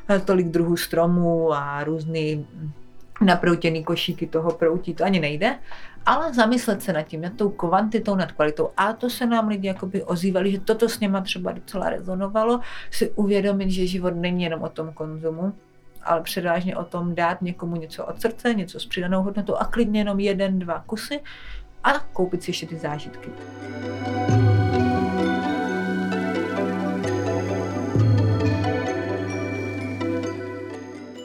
eh, 0.09 0.19
tolik 0.19 0.47
druhů 0.47 0.77
stromů 0.77 1.53
a 1.53 1.83
různý 1.83 2.47
naproutěný 3.21 3.83
košíky 3.83 4.27
toho 4.27 4.51
proutí, 4.51 4.93
to 4.93 5.03
ani 5.03 5.19
nejde, 5.19 5.59
ale 6.05 6.33
zamyslet 6.33 6.81
se 6.81 6.93
nad 6.93 7.03
tím, 7.03 7.21
nad 7.21 7.33
tou 7.33 7.49
kvantitou, 7.49 8.15
nad 8.15 8.31
kvalitou. 8.31 8.69
A 8.77 8.93
to 8.93 9.09
se 9.09 9.25
nám 9.25 9.47
lidi 9.47 9.67
jakoby 9.67 10.03
ozývali, 10.03 10.51
že 10.51 10.59
toto 10.59 10.89
s 10.89 10.99
něma 10.99 11.21
třeba 11.21 11.51
docela 11.51 11.89
rezonovalo, 11.89 12.59
si 12.91 13.11
uvědomit, 13.11 13.71
že 13.71 13.87
život 13.87 14.13
není 14.15 14.43
jenom 14.43 14.63
o 14.63 14.69
tom 14.69 14.93
konzumu, 14.93 15.53
ale 16.05 16.21
předvážně 16.21 16.77
o 16.77 16.83
tom 16.83 17.15
dát 17.15 17.41
někomu 17.41 17.75
něco 17.75 18.05
od 18.05 18.21
srdce, 18.21 18.53
něco 18.53 18.79
s 18.79 18.85
přidanou 18.85 19.23
hodnotou 19.23 19.55
a 19.55 19.65
klidně 19.65 19.99
jenom 19.99 20.19
jeden, 20.19 20.59
dva 20.59 20.83
kusy 20.85 21.19
a 21.83 21.99
koupit 21.99 22.43
si 22.43 22.49
ještě 22.49 22.67
ty 22.67 22.77
zážitky. 22.77 23.29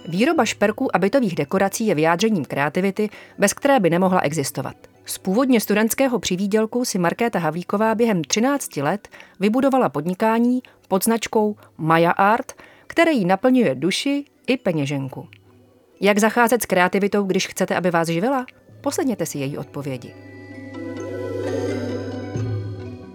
Výroba 0.09 0.45
šperků 0.45 0.97
a 0.97 0.99
bytových 0.99 1.35
dekorací 1.35 1.87
je 1.87 1.95
vyjádřením 1.95 2.45
kreativity, 2.45 3.11
bez 3.39 3.53
které 3.53 3.81
by 3.81 3.91
nemohla 3.91 4.21
existovat. 4.21 4.77
Z 5.05 5.19
původně 5.19 5.61
studentského 5.61 6.19
přivídělku 6.19 6.85
si 6.85 6.99
Markéta 6.99 7.39
Havlíková 7.39 7.95
během 7.95 8.25
13 8.25 8.77
let 8.77 9.09
vybudovala 9.41 9.89
podnikání 9.89 10.63
pod 10.89 11.05
značkou 11.05 11.57
Maya 11.77 12.11
Art, 12.11 12.53
které 12.87 13.13
jí 13.13 13.25
naplňuje 13.25 13.75
duši 13.75 14.25
i 14.49 14.57
peněženku. 14.57 15.29
Jak 16.01 16.19
zacházet 16.19 16.63
s 16.63 16.67
kreativitou, 16.67 17.23
když 17.23 17.49
chcete, 17.49 17.77
aby 17.77 17.91
vás 17.91 18.09
živila? 18.09 18.47
Poslechněte 18.81 19.27
si 19.27 19.39
její 19.39 19.59
odpovědi. 19.59 20.15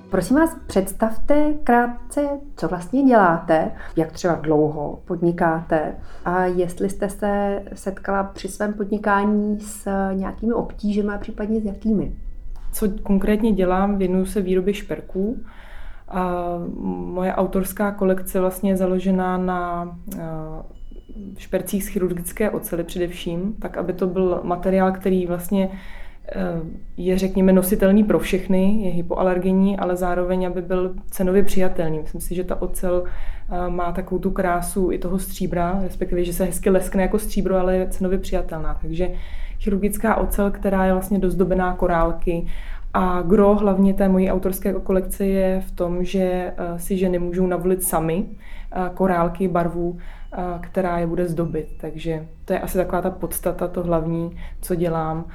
Prosím 0.09 0.37
vás, 0.37 0.57
představte 0.67 1.53
krátce, 1.63 2.29
co 2.55 2.67
vlastně 2.67 3.03
děláte, 3.03 3.71
jak 3.95 4.11
třeba 4.11 4.35
dlouho 4.35 5.01
podnikáte 5.05 5.95
a 6.25 6.45
jestli 6.45 6.89
jste 6.89 7.09
se 7.09 7.63
setkala 7.73 8.23
při 8.23 8.47
svém 8.47 8.73
podnikání 8.73 9.59
s 9.59 9.89
nějakými 10.13 10.53
obtížemi 10.53 11.13
a 11.13 11.17
případně 11.17 11.61
s 11.61 11.65
jakými. 11.65 12.15
Co 12.71 12.89
konkrétně 13.03 13.51
dělám, 13.51 13.97
věnuju 13.97 14.25
se 14.25 14.41
výrobě 14.41 14.73
šperků. 14.73 15.39
A 16.07 16.33
moje 16.89 17.33
autorská 17.33 17.91
kolekce 17.91 18.39
vlastně 18.39 18.71
je 18.71 18.77
založená 18.77 19.37
na 19.37 19.95
špercích 21.37 21.83
z 21.83 21.87
chirurgické 21.87 22.49
ocely 22.49 22.83
především, 22.83 23.55
tak 23.59 23.77
aby 23.77 23.93
to 23.93 24.07
byl 24.07 24.39
materiál, 24.43 24.91
který 24.91 25.25
vlastně 25.25 25.69
eh, 26.35 26.41
je, 26.97 27.17
řekněme, 27.17 27.53
nositelný 27.53 28.03
pro 28.03 28.19
všechny, 28.19 28.83
je 28.83 28.91
hypoalergenní, 28.91 29.77
ale 29.77 29.95
zároveň, 29.95 30.47
aby 30.47 30.61
byl 30.61 30.93
cenově 31.11 31.43
přijatelný. 31.43 31.99
Myslím 31.99 32.21
si, 32.21 32.35
že 32.35 32.43
ta 32.43 32.61
ocel 32.61 33.03
eh, 33.05 33.69
má 33.69 33.91
takovou 33.91 34.19
tu 34.19 34.31
krásu 34.31 34.91
i 34.91 34.99
toho 34.99 35.19
stříbra, 35.19 35.79
respektive, 35.83 36.23
že 36.23 36.33
se 36.33 36.45
hezky 36.45 36.69
leskne 36.69 37.01
jako 37.01 37.19
stříbro, 37.19 37.55
ale 37.57 37.75
je 37.75 37.89
cenově 37.89 38.17
přijatelná. 38.17 38.77
Takže 38.81 39.09
chirurgická 39.59 40.15
ocel, 40.15 40.51
která 40.51 40.85
je 40.85 40.93
vlastně 40.93 41.19
dozdobená 41.19 41.73
korálky 41.73 42.45
a 42.93 43.21
gro 43.21 43.55
hlavně 43.55 43.93
té 43.93 44.09
mojí 44.09 44.31
autorské 44.31 44.73
kolekce 44.73 45.25
je 45.25 45.61
v 45.61 45.71
tom, 45.71 46.03
že 46.03 46.21
eh, 46.21 46.79
si 46.79 46.97
ženy 46.97 47.19
můžou 47.19 47.47
navolit 47.47 47.83
sami 47.83 48.25
korálky 48.93 49.47
barvů, 49.47 49.97
která 50.61 50.99
je 50.99 51.07
bude 51.07 51.27
zdobit. 51.27 51.67
Takže 51.81 52.27
to 52.45 52.53
je 52.53 52.59
asi 52.59 52.77
taková 52.77 53.01
ta 53.01 53.09
podstata, 53.09 53.67
to 53.67 53.83
hlavní, 53.83 54.37
co 54.61 54.75
dělám. 54.75 55.25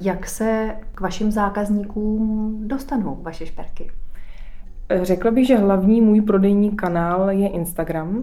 Jak 0.00 0.26
se 0.26 0.76
k 0.94 1.00
vašim 1.00 1.30
zákazníkům 1.32 2.58
dostanou 2.68 3.18
vaše 3.22 3.46
šperky? 3.46 3.90
Řekla 5.02 5.30
bych, 5.30 5.46
že 5.46 5.56
hlavní 5.56 6.00
můj 6.00 6.20
prodejní 6.20 6.70
kanál 6.70 7.30
je 7.30 7.48
Instagram. 7.48 8.22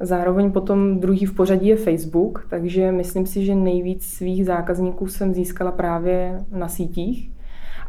Zároveň 0.00 0.52
potom 0.52 1.00
druhý 1.00 1.26
v 1.26 1.34
pořadí 1.34 1.68
je 1.68 1.76
Facebook, 1.76 2.46
takže 2.50 2.92
myslím 2.92 3.26
si, 3.26 3.44
že 3.44 3.54
nejvíc 3.54 4.06
svých 4.06 4.46
zákazníků 4.46 5.06
jsem 5.06 5.34
získala 5.34 5.72
právě 5.72 6.44
na 6.50 6.68
sítích 6.68 7.33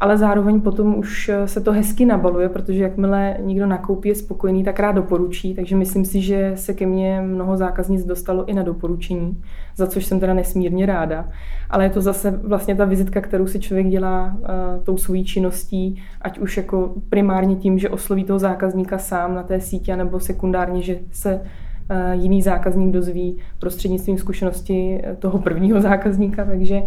ale 0.00 0.18
zároveň 0.18 0.60
potom 0.60 0.98
už 0.98 1.28
eh, 1.28 1.48
se 1.48 1.60
to 1.60 1.72
hezky 1.72 2.06
nabaluje, 2.06 2.48
protože 2.48 2.82
jakmile 2.82 3.36
někdo 3.40 3.66
nakoupí 3.66 4.08
je 4.08 4.14
spokojený, 4.14 4.64
tak 4.64 4.80
rád 4.80 4.92
doporučí, 4.92 5.54
takže 5.54 5.76
myslím 5.76 6.04
si, 6.04 6.20
že 6.20 6.52
se 6.54 6.74
ke 6.74 6.86
mně 6.86 7.20
mnoho 7.20 7.56
zákaznic 7.56 8.04
dostalo 8.04 8.44
i 8.44 8.54
na 8.54 8.62
doporučení, 8.62 9.42
za 9.76 9.86
což 9.86 10.04
jsem 10.04 10.20
teda 10.20 10.34
nesmírně 10.34 10.86
ráda. 10.86 11.28
Ale 11.70 11.84
je 11.84 11.90
to 11.90 12.00
zase 12.00 12.30
vlastně 12.30 12.74
ta 12.74 12.84
vizitka, 12.84 13.20
kterou 13.20 13.46
si 13.46 13.60
člověk 13.60 13.88
dělá 13.88 14.36
uh, 14.38 14.84
tou 14.84 14.96
svojí 14.96 15.24
činností, 15.24 16.02
ať 16.22 16.38
už 16.38 16.56
jako 16.56 16.94
primárně 17.08 17.56
tím, 17.56 17.78
že 17.78 17.90
osloví 17.90 18.24
toho 18.24 18.38
zákazníka 18.38 18.98
sám 18.98 19.34
na 19.34 19.42
té 19.42 19.60
síti, 19.60 19.96
nebo 19.96 20.20
sekundárně, 20.20 20.82
že 20.82 20.98
se 21.12 21.34
uh, 21.34 22.22
jiný 22.22 22.42
zákazník 22.42 22.92
dozví 22.92 23.36
prostřednictvím 23.58 24.18
zkušenosti 24.18 25.02
toho 25.18 25.38
prvního 25.38 25.80
zákazníka, 25.90 26.44
takže 26.44 26.82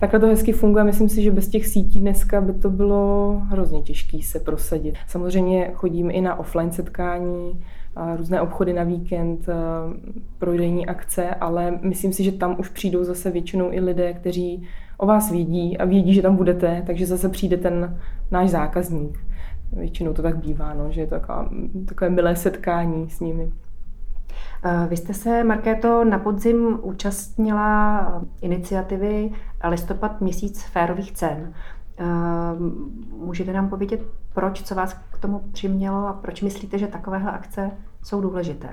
Takhle 0.00 0.20
to 0.20 0.26
hezky 0.26 0.52
funguje. 0.52 0.84
Myslím 0.84 1.08
si, 1.08 1.22
že 1.22 1.30
bez 1.30 1.48
těch 1.48 1.66
sítí 1.66 2.00
dneska 2.00 2.40
by 2.40 2.52
to 2.52 2.70
bylo 2.70 3.32
hrozně 3.48 3.82
těžké 3.82 4.18
se 4.22 4.40
prosadit. 4.40 4.94
Samozřejmě 5.06 5.70
chodím 5.74 6.10
i 6.10 6.20
na 6.20 6.38
offline 6.38 6.72
setkání, 6.72 7.64
různé 8.16 8.40
obchody 8.40 8.72
na 8.72 8.82
víkend, 8.82 9.46
prodejní 10.38 10.86
akce, 10.86 11.34
ale 11.34 11.78
myslím 11.82 12.12
si, 12.12 12.24
že 12.24 12.32
tam 12.32 12.56
už 12.58 12.68
přijdou 12.68 13.04
zase 13.04 13.30
většinou 13.30 13.72
i 13.72 13.80
lidé, 13.80 14.12
kteří 14.12 14.62
o 14.98 15.06
vás 15.06 15.30
vědí 15.30 15.78
a 15.78 15.84
vědí, 15.84 16.14
že 16.14 16.22
tam 16.22 16.36
budete, 16.36 16.82
takže 16.86 17.06
zase 17.06 17.28
přijde 17.28 17.56
ten 17.56 17.98
náš 18.30 18.50
zákazník. 18.50 19.18
Většinou 19.72 20.12
to 20.12 20.22
tak 20.22 20.36
bývá, 20.36 20.74
no, 20.74 20.92
že 20.92 21.00
je 21.00 21.06
to 21.06 21.14
taková, 21.14 21.48
takové 21.88 22.10
milé 22.10 22.36
setkání 22.36 23.10
s 23.10 23.20
nimi. 23.20 23.52
Vy 24.88 24.96
jste 24.96 25.14
se, 25.14 25.44
Markéto, 25.44 26.04
na 26.04 26.18
podzim 26.18 26.78
účastnila 26.82 28.22
iniciativy 28.42 29.30
Listopad 29.68 30.20
měsíc 30.20 30.62
férových 30.62 31.12
cen. 31.12 31.52
Můžete 33.16 33.52
nám 33.52 33.68
povědět, 33.68 34.00
proč, 34.34 34.62
co 34.62 34.74
vás 34.74 34.94
k 35.12 35.18
tomu 35.18 35.42
přimělo 35.52 36.06
a 36.06 36.12
proč 36.12 36.42
myslíte, 36.42 36.78
že 36.78 36.86
takovéhle 36.86 37.30
akce 37.30 37.70
jsou 38.02 38.20
důležité? 38.20 38.68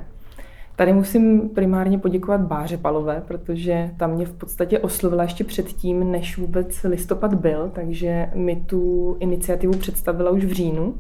Tady 0.76 0.94
musím 0.94 1.50
primárně 1.50 1.98
poděkovat 1.98 2.42
Báře 2.42 2.78
Palové, 2.78 3.24
protože 3.28 3.92
tam 3.98 4.12
mě 4.12 4.26
v 4.26 4.34
podstatě 4.34 4.80
oslovila 4.80 5.24
ještě 5.24 5.44
předtím, 5.44 6.12
než 6.12 6.38
vůbec 6.38 6.84
listopad 6.84 7.34
byl, 7.34 7.72
takže 7.74 8.30
mi 8.36 8.56
tu 8.56 9.16
iniciativu 9.20 9.74
představila 9.74 10.32
už 10.32 10.46
v 10.46 10.52
říjnu 10.52 10.96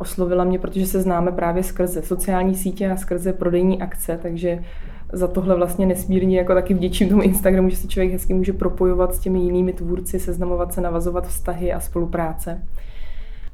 oslovila 0.00 0.44
mě, 0.44 0.58
protože 0.58 0.86
se 0.86 1.00
známe 1.00 1.32
právě 1.32 1.62
skrze 1.62 2.02
sociální 2.02 2.54
sítě 2.54 2.90
a 2.90 2.96
skrze 2.96 3.32
prodejní 3.32 3.82
akce, 3.82 4.18
takže 4.22 4.64
za 5.12 5.28
tohle 5.28 5.56
vlastně 5.56 5.86
nesmírně 5.86 6.38
jako 6.38 6.54
taky 6.54 6.74
vděčím 6.74 7.08
tomu 7.08 7.22
Instagramu, 7.22 7.68
že 7.68 7.76
se 7.76 7.88
člověk 7.88 8.12
hezky 8.12 8.34
může 8.34 8.52
propojovat 8.52 9.14
s 9.14 9.18
těmi 9.18 9.38
jinými 9.38 9.72
tvůrci, 9.72 10.20
seznamovat 10.20 10.72
se, 10.72 10.80
navazovat 10.80 11.26
vztahy 11.26 11.72
a 11.72 11.80
spolupráce. 11.80 12.62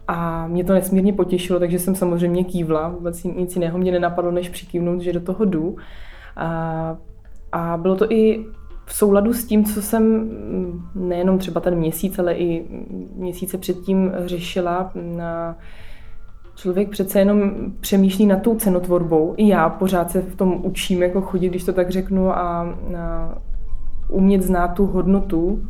A 0.09 0.47
mě 0.47 0.65
to 0.65 0.73
nesmírně 0.73 1.13
potěšilo, 1.13 1.59
takže 1.59 1.79
jsem 1.79 1.95
samozřejmě 1.95 2.45
kývla. 2.45 2.89
Vůbec 2.89 3.25
nic 3.25 3.57
jiného 3.57 3.79
mě 3.79 3.93
nenapadlo, 3.93 4.31
než 4.31 4.49
přikývnout, 4.49 5.01
že 5.01 5.13
do 5.13 5.21
toho 5.21 5.45
jdu. 5.45 5.77
A, 6.37 6.97
a 7.53 7.77
bylo 7.77 7.97
to 7.97 8.13
i 8.13 8.45
v 8.87 8.95
souladu 8.95 9.33
s 9.33 9.45
tím, 9.45 9.65
co 9.65 9.83
jsem 9.83 10.03
mm, 10.05 10.89
nejenom 10.95 11.39
třeba 11.39 11.61
ten 11.61 11.75
měsíc, 11.75 12.19
ale 12.19 12.35
i 12.35 12.67
měsíce 13.15 13.59
předtím 13.59 14.13
řešila. 14.25 14.91
Na, 14.95 15.57
člověk 16.57 16.89
přece 16.89 17.19
jenom 17.19 17.53
přemýšlí 17.81 18.27
nad 18.27 18.43
tou 18.43 18.55
cenotvorbou. 18.55 19.35
I 19.37 19.49
já 19.49 19.69
pořád 19.69 20.11
se 20.11 20.23
v 20.23 20.37
tom 20.37 20.61
učím 20.63 21.03
jako 21.03 21.21
chodit, 21.21 21.49
když 21.49 21.65
to 21.65 21.73
tak 21.73 21.91
řeknu, 21.91 22.31
a, 22.31 22.39
a 22.39 23.39
umět 24.09 24.43
znát 24.43 24.69
tu 24.69 24.87
hodnotu 24.87 25.63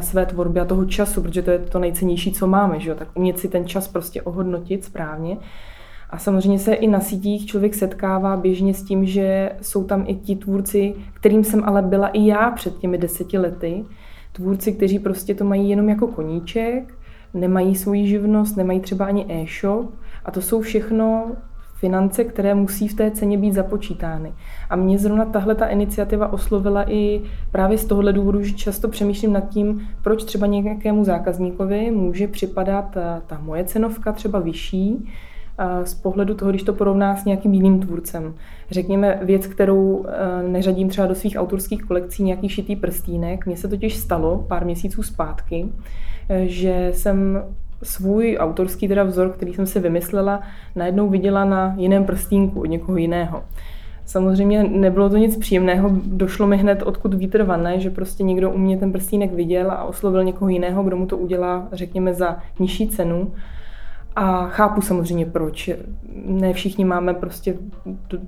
své 0.00 0.26
tvorby 0.26 0.60
a 0.60 0.64
toho 0.64 0.84
času, 0.84 1.22
protože 1.22 1.42
to 1.42 1.50
je 1.50 1.58
to 1.58 1.78
nejcennější, 1.78 2.32
co 2.32 2.46
máme, 2.46 2.80
že 2.80 2.90
jo? 2.90 2.96
tak 2.96 3.08
umět 3.14 3.38
si 3.38 3.48
ten 3.48 3.66
čas 3.66 3.88
prostě 3.88 4.22
ohodnotit 4.22 4.84
správně. 4.84 5.36
A 6.10 6.18
samozřejmě 6.18 6.58
se 6.58 6.74
i 6.74 6.86
na 6.86 7.00
sítích 7.00 7.46
člověk 7.46 7.74
setkává 7.74 8.36
běžně 8.36 8.74
s 8.74 8.82
tím, 8.82 9.06
že 9.06 9.52
jsou 9.60 9.84
tam 9.84 10.04
i 10.06 10.14
ti 10.14 10.36
tvůrci, 10.36 10.94
kterým 11.12 11.44
jsem 11.44 11.64
ale 11.64 11.82
byla 11.82 12.08
i 12.08 12.26
já 12.26 12.50
před 12.50 12.78
těmi 12.78 12.98
deseti 12.98 13.38
lety. 13.38 13.84
Tvůrci, 14.32 14.72
kteří 14.72 14.98
prostě 14.98 15.34
to 15.34 15.44
mají 15.44 15.70
jenom 15.70 15.88
jako 15.88 16.06
koníček, 16.06 16.94
nemají 17.34 17.74
svoji 17.74 18.06
živnost, 18.06 18.56
nemají 18.56 18.80
třeba 18.80 19.04
ani 19.04 19.26
e-shop 19.28 19.90
a 20.24 20.30
to 20.30 20.42
jsou 20.42 20.60
všechno 20.60 21.32
finance, 21.74 22.24
které 22.24 22.54
musí 22.54 22.88
v 22.88 22.94
té 22.94 23.10
ceně 23.10 23.38
být 23.38 23.52
započítány. 23.52 24.32
A 24.70 24.76
mě 24.76 24.98
zrovna 24.98 25.24
tahle 25.24 25.54
ta 25.54 25.66
iniciativa 25.66 26.32
oslovila 26.32 26.90
i 26.90 27.22
právě 27.52 27.78
z 27.78 27.84
tohohle 27.84 28.12
důvodu, 28.12 28.42
že 28.42 28.52
často 28.52 28.88
přemýšlím 28.88 29.32
nad 29.32 29.48
tím, 29.48 29.88
proč 30.02 30.24
třeba 30.24 30.46
nějakému 30.46 31.04
zákazníkovi 31.04 31.90
může 31.90 32.28
připadat 32.28 32.90
ta, 32.90 33.22
ta 33.26 33.40
moje 33.42 33.64
cenovka 33.64 34.12
třeba 34.12 34.38
vyšší, 34.38 35.08
z 35.84 35.94
pohledu 35.94 36.34
toho, 36.34 36.50
když 36.50 36.62
to 36.62 36.72
porovná 36.72 37.16
s 37.16 37.24
nějakým 37.24 37.54
jiným 37.54 37.80
tvůrcem. 37.80 38.34
Řekněme 38.70 39.18
věc, 39.22 39.46
kterou 39.46 40.04
e, 40.06 40.48
neřadím 40.48 40.88
třeba 40.88 41.06
do 41.06 41.14
svých 41.14 41.36
autorských 41.36 41.82
kolekcí, 41.82 42.22
nějaký 42.22 42.48
šitý 42.48 42.76
prstínek. 42.76 43.46
Mně 43.46 43.56
se 43.56 43.68
totiž 43.68 43.96
stalo 43.96 44.44
pár 44.48 44.64
měsíců 44.64 45.02
zpátky, 45.02 45.68
že 46.44 46.90
jsem 46.94 47.42
svůj 47.82 48.36
autorský 48.40 48.88
teda 48.88 49.02
vzor, 49.02 49.30
který 49.30 49.54
jsem 49.54 49.66
si 49.66 49.80
vymyslela, 49.80 50.40
najednou 50.76 51.08
viděla 51.08 51.44
na 51.44 51.74
jiném 51.76 52.04
prstínku 52.04 52.60
od 52.60 52.66
někoho 52.66 52.98
jiného. 52.98 53.42
Samozřejmě 54.06 54.62
nebylo 54.62 55.10
to 55.10 55.16
nic 55.16 55.36
příjemného, 55.36 55.90
došlo 56.04 56.46
mi 56.46 56.56
hned 56.56 56.82
odkud 56.82 57.14
vítr 57.14 57.42
vane, 57.42 57.80
že 57.80 57.90
prostě 57.90 58.22
někdo 58.22 58.50
u 58.50 58.58
mě 58.58 58.76
ten 58.76 58.92
prstínek 58.92 59.32
viděl 59.32 59.70
a 59.70 59.84
oslovil 59.84 60.24
někoho 60.24 60.48
jiného, 60.48 60.82
kdo 60.82 60.96
mu 60.96 61.06
to 61.06 61.16
udělá, 61.16 61.68
řekněme, 61.72 62.14
za 62.14 62.36
nižší 62.58 62.88
cenu. 62.88 63.32
A 64.16 64.46
chápu 64.46 64.80
samozřejmě 64.80 65.26
proč. 65.26 65.70
Ne 66.24 66.52
všichni 66.52 66.84
máme 66.84 67.14
prostě 67.14 67.56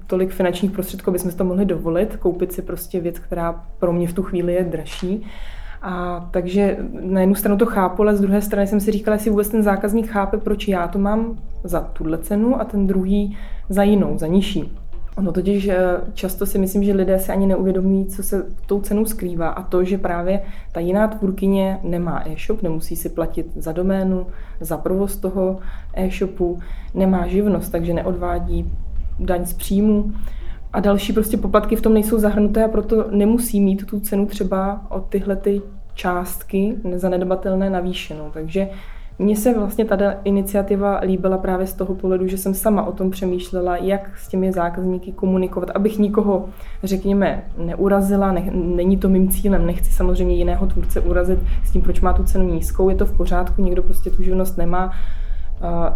tolik 0.06 0.30
finančních 0.30 0.70
prostředků, 0.70 1.10
aby 1.10 1.18
jsme 1.18 1.30
si 1.30 1.36
to 1.36 1.44
mohli 1.44 1.64
dovolit, 1.64 2.16
koupit 2.16 2.52
si 2.52 2.62
prostě 2.62 3.00
věc, 3.00 3.18
která 3.18 3.64
pro 3.78 3.92
mě 3.92 4.08
v 4.08 4.12
tu 4.12 4.22
chvíli 4.22 4.54
je 4.54 4.64
dražší. 4.64 5.26
A 5.86 6.28
takže 6.30 6.76
na 7.00 7.20
jednu 7.20 7.34
stranu 7.34 7.56
to 7.56 7.66
chápu, 7.66 8.02
ale 8.02 8.16
z 8.16 8.20
druhé 8.20 8.42
strany 8.42 8.66
jsem 8.66 8.80
si 8.80 8.92
říkala, 8.92 9.14
jestli 9.14 9.30
vůbec 9.30 9.48
ten 9.48 9.62
zákazník 9.62 10.06
chápe, 10.06 10.38
proč 10.38 10.68
já 10.68 10.88
to 10.88 10.98
mám 10.98 11.38
za 11.64 11.80
tuhle 11.80 12.18
cenu 12.18 12.60
a 12.60 12.64
ten 12.64 12.86
druhý 12.86 13.36
za 13.68 13.82
jinou, 13.82 14.18
za 14.18 14.26
nižší. 14.26 14.72
Ono 15.16 15.32
totiž 15.32 15.68
eh, 15.68 15.78
často 16.14 16.46
si 16.46 16.58
myslím, 16.58 16.84
že 16.84 16.92
lidé 16.92 17.18
se 17.18 17.32
ani 17.32 17.46
neuvědomí, 17.46 18.06
co 18.06 18.22
se 18.22 18.46
tou 18.66 18.80
cenou 18.80 19.04
skrývá 19.04 19.48
a 19.48 19.62
to, 19.62 19.84
že 19.84 19.98
právě 19.98 20.42
ta 20.72 20.80
jiná 20.80 21.08
tvůrkyně 21.08 21.78
nemá 21.82 22.22
e-shop, 22.26 22.62
nemusí 22.62 22.96
si 22.96 23.08
platit 23.08 23.46
za 23.56 23.72
doménu, 23.72 24.26
za 24.60 24.76
provoz 24.76 25.16
toho 25.16 25.58
e-shopu, 25.94 26.58
nemá 26.94 27.26
živnost, 27.26 27.72
takže 27.72 27.94
neodvádí 27.94 28.72
daň 29.20 29.46
z 29.46 29.52
příjmu 29.52 30.12
a 30.72 30.80
další 30.80 31.12
prostě 31.12 31.36
poplatky 31.36 31.76
v 31.76 31.82
tom 31.82 31.94
nejsou 31.94 32.18
zahrnuté 32.18 32.64
a 32.64 32.68
proto 32.68 33.06
nemusí 33.10 33.60
mít 33.60 33.86
tu 33.86 34.00
cenu 34.00 34.26
třeba 34.26 34.86
o 34.88 35.00
tyhle 35.00 35.36
ty 35.36 35.62
částky 35.94 36.74
nezanedbatelné 36.84 37.70
navýšenou. 37.70 38.30
Takže 38.32 38.68
mně 39.18 39.36
se 39.36 39.58
vlastně 39.58 39.84
ta 39.84 40.12
iniciativa 40.24 41.00
líbila 41.02 41.38
právě 41.38 41.66
z 41.66 41.72
toho 41.72 41.94
pohledu, 41.94 42.26
že 42.26 42.38
jsem 42.38 42.54
sama 42.54 42.86
o 42.86 42.92
tom 42.92 43.10
přemýšlela, 43.10 43.76
jak 43.76 44.18
s 44.18 44.28
těmi 44.28 44.52
zákazníky 44.52 45.12
komunikovat, 45.12 45.70
abych 45.70 45.98
nikoho, 45.98 46.48
řekněme, 46.82 47.44
neurazila, 47.58 48.32
ne, 48.32 48.50
není 48.52 48.96
to 48.96 49.08
mým 49.08 49.28
cílem, 49.28 49.66
nechci 49.66 49.92
samozřejmě 49.92 50.34
jiného 50.34 50.66
tvůrce 50.66 51.00
urazit 51.00 51.38
s 51.64 51.70
tím, 51.70 51.82
proč 51.82 52.00
má 52.00 52.12
tu 52.12 52.24
cenu 52.24 52.48
nízkou, 52.48 52.88
je 52.88 52.96
to 52.96 53.06
v 53.06 53.16
pořádku, 53.16 53.62
někdo 53.62 53.82
prostě 53.82 54.10
tu 54.10 54.22
živnost 54.22 54.58
nemá, 54.58 54.92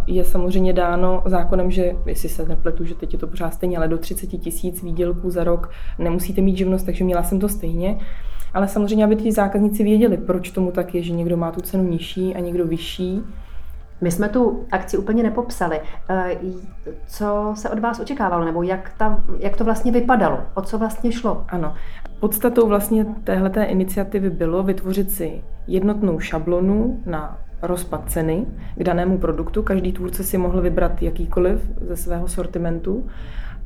je 0.06 0.24
samozřejmě 0.24 0.72
dáno 0.72 1.22
zákonem, 1.26 1.70
že 1.70 1.92
jestli 2.06 2.28
se 2.28 2.44
nepletu, 2.48 2.84
že 2.84 2.94
teď 2.94 3.12
je 3.12 3.18
to 3.18 3.26
pořád 3.26 3.54
stejně, 3.54 3.76
ale 3.76 3.88
do 3.88 3.98
30 3.98 4.26
tisíc 4.26 4.82
výdělků 4.82 5.30
za 5.30 5.44
rok 5.44 5.70
nemusíte 5.98 6.40
mít 6.40 6.56
živnost, 6.56 6.86
takže 6.86 7.04
měla 7.04 7.22
jsem 7.22 7.40
to 7.40 7.48
stejně. 7.48 7.98
Ale 8.54 8.68
samozřejmě, 8.68 9.04
aby 9.04 9.16
ti 9.16 9.32
zákazníci 9.32 9.84
věděli, 9.84 10.16
proč 10.16 10.50
tomu 10.50 10.70
tak 10.70 10.94
je, 10.94 11.02
že 11.02 11.12
někdo 11.12 11.36
má 11.36 11.50
tu 11.50 11.60
cenu 11.60 11.84
nižší 11.84 12.34
a 12.34 12.40
někdo 12.40 12.66
vyšší. 12.66 13.22
My 14.00 14.10
jsme 14.10 14.28
tu 14.28 14.64
akci 14.72 14.98
úplně 14.98 15.22
nepopsali. 15.22 15.80
E, 16.10 16.36
co 17.06 17.52
se 17.54 17.70
od 17.70 17.78
vás 17.78 18.00
očekávalo, 18.00 18.44
nebo 18.44 18.62
jak, 18.62 18.92
ta, 18.98 19.24
jak 19.38 19.56
to 19.56 19.64
vlastně 19.64 19.92
vypadalo? 19.92 20.40
O 20.54 20.62
co 20.62 20.78
vlastně 20.78 21.12
šlo? 21.12 21.44
Ano. 21.48 21.74
Podstatou 22.20 22.68
vlastně 22.68 23.06
téhleté 23.24 23.64
iniciativy 23.64 24.30
bylo 24.30 24.62
vytvořit 24.62 25.10
si 25.10 25.42
jednotnou 25.66 26.20
šablonu 26.20 27.02
na 27.06 27.38
rozpad 27.62 28.10
ceny 28.10 28.46
k 28.76 28.84
danému 28.84 29.18
produktu. 29.18 29.62
Každý 29.62 29.92
tvůrce 29.92 30.24
si 30.24 30.38
mohl 30.38 30.60
vybrat 30.60 31.02
jakýkoliv 31.02 31.70
ze 31.80 31.96
svého 31.96 32.28
sortimentu 32.28 33.06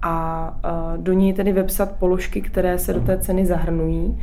a 0.02 0.56
do 0.96 1.12
něj 1.12 1.32
tedy 1.32 1.52
vepsat 1.52 1.92
položky, 1.92 2.40
které 2.40 2.78
se 2.78 2.92
do 2.92 3.00
té 3.00 3.18
ceny 3.18 3.46
zahrnují. 3.46 4.18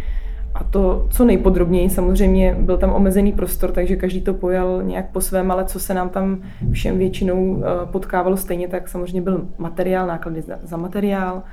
A 0.60 0.64
to 0.64 1.08
co 1.10 1.26
nejpodrobněji, 1.26 1.90
samozřejmě 1.90 2.56
byl 2.60 2.78
tam 2.78 2.94
omezený 2.94 3.32
prostor, 3.32 3.72
takže 3.72 3.96
každý 3.96 4.22
to 4.22 4.34
pojal 4.34 4.84
nějak 4.84 5.12
po 5.12 5.22
svém, 5.22 5.52
ale 5.52 5.66
co 5.66 5.80
se 5.80 5.94
nám 5.94 6.10
tam 6.10 6.42
všem 6.72 6.98
většinou 6.98 7.64
potkávalo 7.92 8.38
stejně, 8.38 8.68
tak 8.68 8.88
samozřejmě 8.88 9.22
byl 9.22 9.48
materiál, 9.58 10.08
náklady 10.08 10.44
za 10.64 10.78
materiál, 10.78 11.44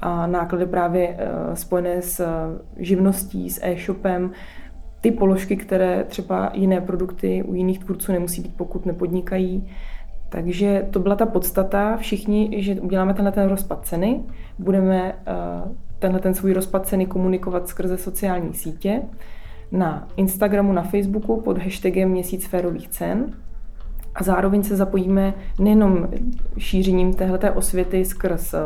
a 0.00 0.26
náklady 0.26 0.66
právě 0.66 1.16
spojené 1.54 2.02
s 2.02 2.26
živností, 2.76 3.50
s 3.50 3.60
e-shopem, 3.62 4.30
ty 5.00 5.10
položky, 5.10 5.56
které 5.56 6.04
třeba 6.04 6.50
jiné 6.54 6.80
produkty 6.80 7.42
u 7.42 7.54
jiných 7.54 7.78
tvůrců 7.78 8.12
nemusí 8.12 8.42
být, 8.42 8.56
pokud 8.56 8.86
nepodnikají. 8.86 9.68
Takže 10.28 10.86
to 10.90 10.98
byla 10.98 11.16
ta 11.16 11.26
podstata. 11.26 11.96
Všichni, 11.96 12.62
že 12.62 12.74
uděláme 12.74 13.14
tenhle 13.14 13.32
ten 13.32 13.48
rozpad 13.48 13.86
ceny, 13.86 14.20
budeme 14.58 15.12
eh, 15.12 15.32
tenhle 15.98 16.20
ten 16.20 16.34
svůj 16.34 16.52
rozpad 16.52 16.86
ceny 16.86 17.06
komunikovat 17.06 17.68
skrze 17.68 17.98
sociální 17.98 18.54
sítě 18.54 19.02
na 19.72 20.08
Instagramu, 20.16 20.72
na 20.72 20.82
Facebooku 20.82 21.40
pod 21.40 21.58
hashtagem 21.58 22.08
Měsíc 22.08 22.46
férových 22.46 22.88
cen. 22.88 23.34
A 24.14 24.22
zároveň 24.22 24.62
se 24.62 24.76
zapojíme 24.76 25.34
nejenom 25.58 26.08
šířením 26.58 27.14
téhleté 27.14 27.50
osvěty 27.50 28.04
skrz 28.04 28.54
eh, 28.54 28.58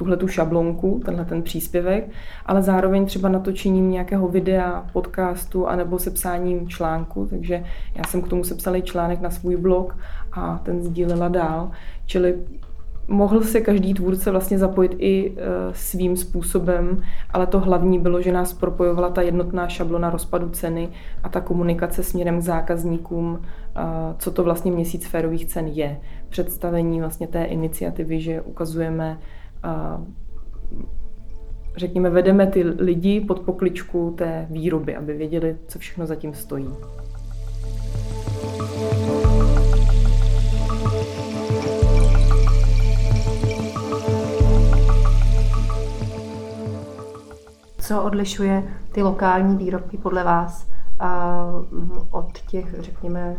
tuhle 0.00 0.16
tu 0.16 0.28
šablonku, 0.28 1.00
tenhle 1.04 1.24
ten 1.24 1.42
příspěvek, 1.42 2.10
ale 2.46 2.62
zároveň 2.62 3.06
třeba 3.06 3.28
natočením 3.28 3.90
nějakého 3.90 4.28
videa, 4.28 4.86
podcastu 4.92 5.66
anebo 5.66 5.98
sepsáním 5.98 6.68
článku, 6.68 7.26
takže 7.26 7.64
já 7.94 8.04
jsem 8.04 8.22
k 8.22 8.28
tomu 8.28 8.44
sepsala 8.44 8.76
i 8.76 8.82
článek 8.82 9.20
na 9.20 9.30
svůj 9.30 9.56
blog 9.56 9.96
a 10.32 10.58
ten 10.58 10.82
sdílela 10.82 11.28
dál, 11.28 11.70
čili 12.06 12.38
mohl 13.10 13.42
se 13.42 13.60
každý 13.60 13.94
tvůrce 13.94 14.30
vlastně 14.30 14.58
zapojit 14.58 14.94
i 14.98 15.30
e, 15.30 15.34
svým 15.72 16.16
způsobem, 16.16 16.96
ale 17.30 17.46
to 17.46 17.60
hlavní 17.60 17.98
bylo, 17.98 18.22
že 18.22 18.32
nás 18.32 18.52
propojovala 18.52 19.10
ta 19.10 19.22
jednotná 19.22 19.68
šablona 19.68 20.10
rozpadu 20.10 20.48
ceny 20.48 20.88
a 21.22 21.28
ta 21.28 21.40
komunikace 21.40 22.02
směrem 22.02 22.38
k 22.38 22.42
zákazníkům, 22.42 23.42
e, 23.42 23.80
co 24.18 24.30
to 24.30 24.44
vlastně 24.44 24.72
měsíc 24.72 25.06
férových 25.06 25.46
cen 25.46 25.66
je. 25.66 26.00
Představení 26.28 27.00
vlastně 27.00 27.26
té 27.26 27.44
iniciativy, 27.44 28.20
že 28.20 28.40
ukazujeme 28.40 29.18
a 29.62 30.02
řekněme, 31.76 32.10
vedeme 32.10 32.46
ty 32.46 32.62
lidi 32.62 33.20
pod 33.20 33.40
pokličku 33.40 34.14
té 34.18 34.46
výroby, 34.50 34.96
aby 34.96 35.14
věděli, 35.14 35.56
co 35.66 35.78
všechno 35.78 36.06
zatím 36.06 36.34
stojí. 36.34 36.68
Co 47.90 48.02
odlišuje 48.02 48.64
ty 48.92 49.02
lokální 49.02 49.56
výrobky 49.56 49.98
podle 49.98 50.24
vás 50.24 50.66
od 52.10 52.38
těch, 52.50 52.74
řekněme, 52.78 53.36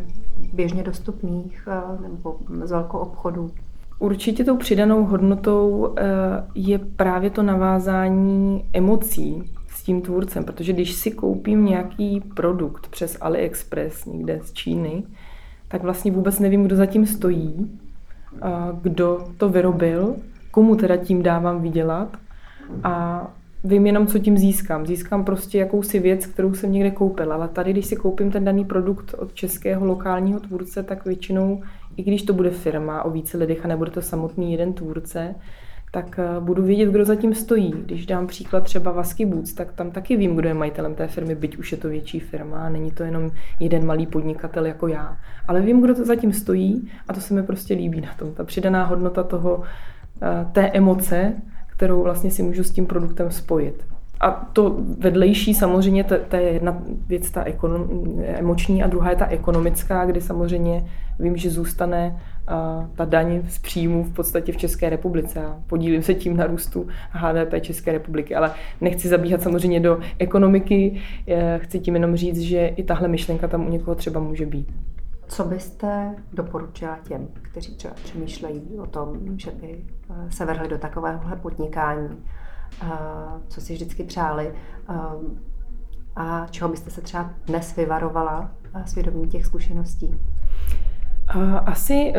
běžně 0.53 0.83
dostupných 0.83 1.67
nebo 2.01 2.37
z 2.63 2.71
velkou 2.71 2.97
obchodu? 2.97 3.51
Určitě 3.99 4.43
tou 4.43 4.57
přidanou 4.57 5.05
hodnotou 5.05 5.93
eh, 5.97 6.03
je 6.55 6.79
právě 6.79 7.29
to 7.29 7.43
navázání 7.43 8.65
emocí 8.73 9.51
s 9.67 9.83
tím 9.83 10.01
tvůrcem, 10.01 10.43
protože 10.43 10.73
když 10.73 10.93
si 10.93 11.11
koupím 11.11 11.65
nějaký 11.65 12.21
produkt 12.35 12.87
přes 12.87 13.17
AliExpress 13.21 14.05
někde 14.05 14.39
z 14.43 14.53
Číny, 14.53 15.03
tak 15.67 15.83
vlastně 15.83 16.11
vůbec 16.11 16.39
nevím, 16.39 16.63
kdo 16.63 16.75
zatím 16.75 17.05
stojí, 17.05 17.79
kdo 18.81 19.25
to 19.37 19.49
vyrobil, 19.49 20.15
komu 20.51 20.75
teda 20.75 20.97
tím 20.97 21.23
dávám 21.23 21.61
vydělat 21.61 22.17
a 22.83 23.27
vím 23.63 23.85
jenom, 23.85 24.07
co 24.07 24.19
tím 24.19 24.37
získám. 24.37 24.85
Získám 24.85 25.25
prostě 25.25 25.57
jakousi 25.57 25.99
věc, 25.99 26.25
kterou 26.25 26.53
jsem 26.53 26.71
někde 26.71 26.91
koupil, 26.91 27.33
ale 27.33 27.47
tady, 27.47 27.73
když 27.73 27.85
si 27.85 27.95
koupím 27.95 28.31
ten 28.31 28.43
daný 28.43 28.65
produkt 28.65 29.15
od 29.17 29.33
českého 29.33 29.85
lokálního 29.85 30.39
tvůrce, 30.39 30.83
tak 30.83 31.05
většinou, 31.05 31.63
i 31.97 32.03
když 32.03 32.23
to 32.23 32.33
bude 32.33 32.49
firma 32.49 33.03
o 33.03 33.09
více 33.09 33.37
lidech 33.37 33.65
a 33.65 33.67
nebude 33.67 33.91
to 33.91 34.01
samotný 34.01 34.51
jeden 34.51 34.73
tvůrce, 34.73 35.35
tak 35.91 36.19
eh, 36.19 36.39
budu 36.39 36.63
vědět, 36.63 36.89
kdo 36.89 37.05
zatím 37.05 37.33
stojí. 37.33 37.73
Když 37.85 38.05
dám 38.05 38.27
příklad 38.27 38.63
třeba 38.63 38.91
Vasky 38.91 39.25
Boots, 39.25 39.53
tak 39.53 39.73
tam 39.73 39.91
taky 39.91 40.17
vím, 40.17 40.35
kdo 40.35 40.47
je 40.47 40.53
majitelem 40.53 40.95
té 40.95 41.07
firmy, 41.07 41.35
byť 41.35 41.57
už 41.57 41.71
je 41.71 41.77
to 41.77 41.89
větší 41.89 42.19
firma 42.19 42.69
není 42.69 42.91
to 42.91 43.03
jenom 43.03 43.31
jeden 43.59 43.85
malý 43.85 44.07
podnikatel 44.07 44.65
jako 44.65 44.87
já. 44.87 45.17
Ale 45.47 45.61
vím, 45.61 45.81
kdo 45.81 45.95
to 45.95 46.05
zatím 46.05 46.33
stojí 46.33 46.91
a 47.07 47.13
to 47.13 47.21
se 47.21 47.33
mi 47.33 47.43
prostě 47.43 47.73
líbí 47.73 48.01
na 48.01 48.13
tom. 48.13 48.33
Ta 48.33 48.43
přidaná 48.43 48.85
hodnota 48.85 49.23
toho, 49.23 49.63
eh, 50.21 50.45
té 50.51 50.69
emoce, 50.69 51.33
kterou 51.81 52.03
vlastně 52.03 52.31
si 52.31 52.43
můžu 52.43 52.63
s 52.63 52.71
tím 52.71 52.85
produktem 52.85 53.31
spojit. 53.31 53.85
A 54.19 54.31
to 54.53 54.77
vedlejší 54.97 55.53
samozřejmě, 55.53 56.03
to, 56.03 56.35
je 56.35 56.41
jedna 56.41 56.77
věc, 57.07 57.31
ta 57.31 57.43
ekonom, 57.43 57.89
emoční 58.25 58.83
a 58.83 58.87
druhá 58.87 59.09
je 59.09 59.15
ta 59.15 59.25
ekonomická, 59.25 60.05
kdy 60.05 60.21
samozřejmě 60.21 60.85
vím, 61.19 61.37
že 61.37 61.49
zůstane 61.49 62.21
a, 62.47 62.89
ta 62.95 63.05
daň 63.05 63.41
z 63.47 63.59
příjmu 63.59 64.03
v 64.03 64.13
podstatě 64.13 64.51
v 64.51 64.57
České 64.57 64.89
republice 64.89 65.45
a 65.45 65.59
podílím 65.67 66.03
se 66.03 66.13
tím 66.13 66.37
na 66.37 66.47
růstu 66.47 66.87
HDP 67.11 67.61
České 67.61 67.91
republiky. 67.91 68.35
Ale 68.35 68.51
nechci 68.81 69.07
zabíhat 69.07 69.41
samozřejmě 69.41 69.79
do 69.79 69.99
ekonomiky, 70.19 71.01
chci 71.57 71.79
tím 71.79 71.93
jenom 71.93 72.15
říct, 72.15 72.39
že 72.39 72.67
i 72.67 72.83
tahle 72.83 73.07
myšlenka 73.07 73.47
tam 73.47 73.67
u 73.67 73.69
někoho 73.69 73.95
třeba 73.95 74.19
může 74.19 74.45
být. 74.45 74.67
Co 75.31 75.43
byste 75.43 76.15
doporučila 76.33 76.97
těm, 77.07 77.27
kteří 77.41 77.75
třeba 77.75 77.93
přemýšlejí 77.93 78.79
o 78.79 78.85
tom, 78.85 79.37
že 79.37 79.51
by 79.51 79.85
eh, 80.09 80.31
se 80.31 80.45
vrhli 80.45 80.67
do 80.67 80.77
takovéhohle 80.77 81.35
podnikání, 81.35 82.09
eh, 82.83 82.87
co 83.47 83.61
si 83.61 83.73
vždycky 83.73 84.03
přáli 84.03 84.53
eh, 84.89 84.93
a 86.15 86.47
čeho 86.49 86.69
byste 86.69 86.89
se 86.89 87.01
třeba 87.01 87.33
dnes 87.45 87.75
vyvarovala 87.75 88.51
svědomí 88.85 89.27
těch 89.27 89.45
zkušeností? 89.45 90.19
Asi 91.65 92.13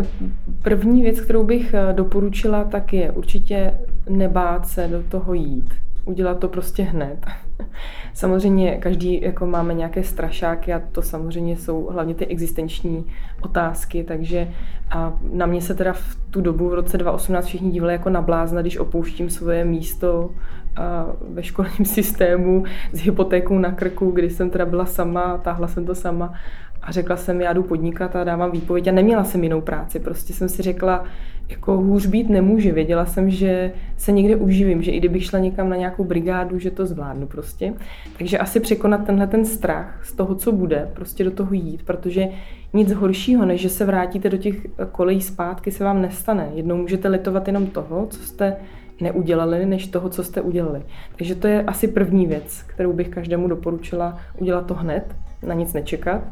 první 0.62 1.02
věc, 1.02 1.20
kterou 1.20 1.44
bych 1.44 1.74
doporučila, 1.92 2.64
tak 2.64 2.92
je 2.92 3.12
určitě 3.12 3.80
nebát 4.08 4.68
se 4.68 4.88
do 4.88 5.02
toho 5.02 5.34
jít 5.34 5.74
udělat 6.04 6.38
to 6.38 6.48
prostě 6.48 6.82
hned. 6.82 7.26
Samozřejmě 8.14 8.76
každý 8.76 9.22
jako 9.22 9.46
máme 9.46 9.74
nějaké 9.74 10.02
strašáky 10.02 10.72
a 10.72 10.82
to 10.92 11.02
samozřejmě 11.02 11.56
jsou 11.56 11.86
hlavně 11.86 12.14
ty 12.14 12.26
existenční 12.26 13.06
otázky, 13.42 14.04
takže 14.04 14.48
a 14.90 15.18
na 15.32 15.46
mě 15.46 15.60
se 15.60 15.74
teda 15.74 15.92
v 15.92 16.16
tu 16.30 16.40
dobu 16.40 16.68
v 16.68 16.74
roce 16.74 16.98
2018 16.98 17.46
všichni 17.46 17.70
dívali 17.70 17.92
jako 17.92 18.10
na 18.10 18.22
blázna, 18.22 18.60
když 18.60 18.78
opouštím 18.78 19.30
svoje 19.30 19.64
místo 19.64 20.30
a 20.76 21.06
ve 21.28 21.42
školním 21.42 21.84
systému 21.84 22.64
s 22.92 23.00
hypotékou 23.00 23.58
na 23.58 23.72
krku, 23.72 24.10
kdy 24.10 24.30
jsem 24.30 24.50
teda 24.50 24.66
byla 24.66 24.86
sama, 24.86 25.38
táhla 25.38 25.68
jsem 25.68 25.86
to 25.86 25.94
sama 25.94 26.34
a 26.82 26.92
řekla 26.92 27.16
jsem, 27.16 27.40
já 27.40 27.52
jdu 27.52 27.62
podnikat 27.62 28.16
a 28.16 28.24
dávám 28.24 28.50
výpověď 28.50 28.88
a 28.88 28.92
neměla 28.92 29.24
jsem 29.24 29.42
jinou 29.42 29.60
práci. 29.60 30.00
Prostě 30.00 30.32
jsem 30.32 30.48
si 30.48 30.62
řekla, 30.62 31.04
jako 31.48 31.76
hůř 31.76 32.06
být 32.06 32.28
nemůže. 32.28 32.72
Věděla 32.72 33.06
jsem, 33.06 33.30
že 33.30 33.72
se 33.96 34.12
někde 34.12 34.36
uživím, 34.36 34.82
že 34.82 34.90
i 34.90 34.98
kdybych 34.98 35.24
šla 35.24 35.38
někam 35.38 35.68
na 35.68 35.76
nějakou 35.76 36.04
brigádu, 36.04 36.58
že 36.58 36.70
to 36.70 36.86
zvládnu 36.86 37.26
prostě. 37.26 37.74
Takže 38.18 38.38
asi 38.38 38.60
překonat 38.60 39.06
tenhle 39.06 39.26
ten 39.26 39.44
strach 39.44 40.00
z 40.04 40.12
toho, 40.12 40.34
co 40.34 40.52
bude, 40.52 40.90
prostě 40.92 41.24
do 41.24 41.30
toho 41.30 41.54
jít, 41.54 41.82
protože 41.82 42.28
nic 42.72 42.92
horšího, 42.92 43.44
než 43.44 43.60
že 43.60 43.68
se 43.68 43.84
vrátíte 43.84 44.28
do 44.28 44.36
těch 44.36 44.66
kolejí 44.92 45.20
zpátky, 45.20 45.70
se 45.70 45.84
vám 45.84 46.02
nestane. 46.02 46.48
Jednou 46.54 46.76
můžete 46.76 47.08
litovat 47.08 47.46
jenom 47.46 47.66
toho, 47.66 48.06
co 48.06 48.22
jste 48.22 48.56
neudělali, 49.00 49.66
než 49.66 49.86
toho, 49.86 50.08
co 50.08 50.24
jste 50.24 50.40
udělali. 50.40 50.82
Takže 51.16 51.34
to 51.34 51.46
je 51.46 51.62
asi 51.62 51.88
první 51.88 52.26
věc, 52.26 52.62
kterou 52.66 52.92
bych 52.92 53.08
každému 53.08 53.48
doporučila 53.48 54.18
udělat 54.38 54.66
to 54.66 54.74
hned, 54.74 55.16
na 55.46 55.54
nic 55.54 55.72
nečekat. 55.72 56.22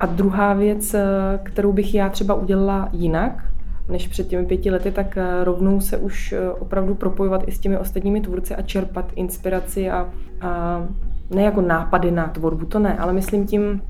A 0.00 0.06
druhá 0.06 0.52
věc, 0.52 0.94
kterou 1.42 1.72
bych 1.72 1.94
já 1.94 2.08
třeba 2.08 2.34
udělala 2.34 2.88
jinak, 2.92 3.44
než 3.90 4.08
před 4.08 4.28
těmi 4.28 4.46
pěti 4.46 4.70
lety, 4.70 4.90
tak 4.90 5.16
eh, 5.16 5.44
rovnou 5.44 5.80
se 5.80 5.96
už 5.96 6.32
eh, 6.32 6.50
opravdu 6.50 6.94
propojovat 6.94 7.48
i 7.48 7.52
s 7.52 7.58
těmi 7.58 7.78
ostatními 7.78 8.20
tvůrci 8.20 8.54
a 8.54 8.62
čerpat 8.62 9.12
inspiraci 9.14 9.90
a, 9.90 10.08
a 10.40 10.82
ne 11.30 11.42
jako 11.42 11.60
nápady 11.60 12.10
na 12.10 12.28
tvorbu, 12.28 12.66
to 12.66 12.78
ne, 12.78 12.98
ale 12.98 13.12
myslím 13.12 13.46
tím 13.46 13.82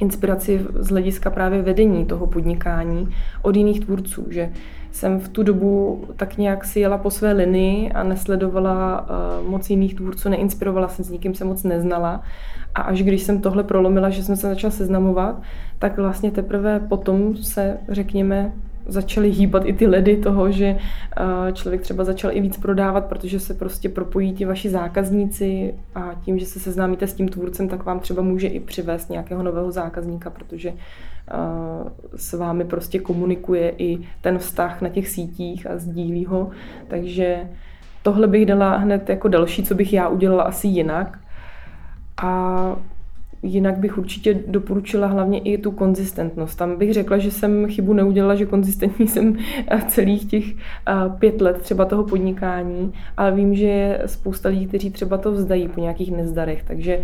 inspiraci 0.00 0.66
z 0.74 0.88
hlediska 0.88 1.30
právě 1.30 1.62
vedení 1.62 2.04
toho 2.04 2.26
podnikání 2.26 3.14
od 3.42 3.56
jiných 3.56 3.80
tvůrců, 3.80 4.26
že 4.30 4.50
jsem 4.92 5.20
v 5.20 5.28
tu 5.28 5.42
dobu 5.42 6.04
tak 6.16 6.36
nějak 6.36 6.64
si 6.64 6.80
jela 6.80 6.98
po 6.98 7.10
své 7.10 7.32
linii 7.32 7.92
a 7.92 8.02
nesledovala 8.02 9.00
uh, 9.00 9.50
moc 9.50 9.70
jiných 9.70 9.94
tvůrců, 9.94 10.28
neinspirovala 10.28 10.88
jsem 10.88 11.04
s 11.04 11.10
nikým, 11.10 11.34
se 11.34 11.44
moc 11.44 11.62
neznala. 11.62 12.22
A 12.74 12.82
až 12.82 13.02
když 13.02 13.22
jsem 13.22 13.40
tohle 13.40 13.64
prolomila, 13.64 14.10
že 14.10 14.24
jsem 14.24 14.36
se 14.36 14.48
začala 14.48 14.70
seznamovat, 14.70 15.42
tak 15.78 15.96
vlastně 15.96 16.30
teprve 16.30 16.80
potom 16.80 17.36
se, 17.36 17.78
řekněme, 17.88 18.52
začaly 18.90 19.30
hýbat 19.30 19.62
i 19.66 19.72
ty 19.72 19.86
ledy 19.86 20.16
toho, 20.16 20.52
že 20.52 20.66
eh, 20.66 21.52
člověk 21.52 21.80
třeba 21.80 22.04
začal 22.04 22.30
i 22.34 22.40
víc 22.40 22.56
prodávat, 22.56 23.04
protože 23.04 23.40
se 23.40 23.54
prostě 23.54 23.88
propojí 23.88 24.32
ti 24.32 24.44
vaši 24.44 24.70
zákazníci 24.70 25.74
a 25.94 26.14
tím, 26.24 26.38
že 26.38 26.46
se 26.46 26.60
seznámíte 26.60 27.06
s 27.06 27.14
tím 27.14 27.28
tvůrcem, 27.28 27.68
tak 27.68 27.84
vám 27.84 28.00
třeba 28.00 28.22
může 28.22 28.48
i 28.48 28.60
přivést 28.60 29.10
nějakého 29.10 29.42
nového 29.42 29.70
zákazníka, 29.70 30.30
protože 30.30 30.68
eh, 30.68 31.34
s 32.16 32.32
vámi 32.32 32.64
prostě 32.64 32.98
komunikuje 32.98 33.74
i 33.78 33.98
ten 34.20 34.38
vztah 34.38 34.82
na 34.82 34.88
těch 34.88 35.08
sítích 35.08 35.70
a 35.70 35.78
sdílí 35.78 36.26
ho. 36.26 36.50
Takže 36.88 37.48
tohle 38.02 38.26
bych 38.26 38.46
dala 38.46 38.76
hned 38.76 39.08
jako 39.08 39.28
další, 39.28 39.62
co 39.62 39.74
bych 39.74 39.92
já 39.92 40.08
udělala 40.08 40.42
asi 40.42 40.66
jinak. 40.66 41.18
A 42.22 42.76
jinak 43.42 43.78
bych 43.78 43.98
určitě 43.98 44.34
doporučila 44.46 45.06
hlavně 45.06 45.38
i 45.38 45.58
tu 45.58 45.70
konzistentnost. 45.70 46.58
Tam 46.58 46.78
bych 46.78 46.92
řekla, 46.92 47.18
že 47.18 47.30
jsem 47.30 47.66
chybu 47.66 47.92
neudělala, 47.92 48.34
že 48.34 48.46
konzistentní 48.46 49.08
jsem 49.08 49.36
celých 49.88 50.24
těch 50.24 50.44
pět 51.18 51.40
let 51.40 51.58
třeba 51.58 51.84
toho 51.84 52.04
podnikání, 52.04 52.92
ale 53.16 53.32
vím, 53.32 53.54
že 53.54 53.66
je 53.66 54.02
spousta 54.06 54.48
lidí, 54.48 54.66
kteří 54.66 54.90
třeba 54.90 55.18
to 55.18 55.32
vzdají 55.32 55.68
po 55.68 55.80
nějakých 55.80 56.12
nezdarech, 56.12 56.62
takže 56.62 57.02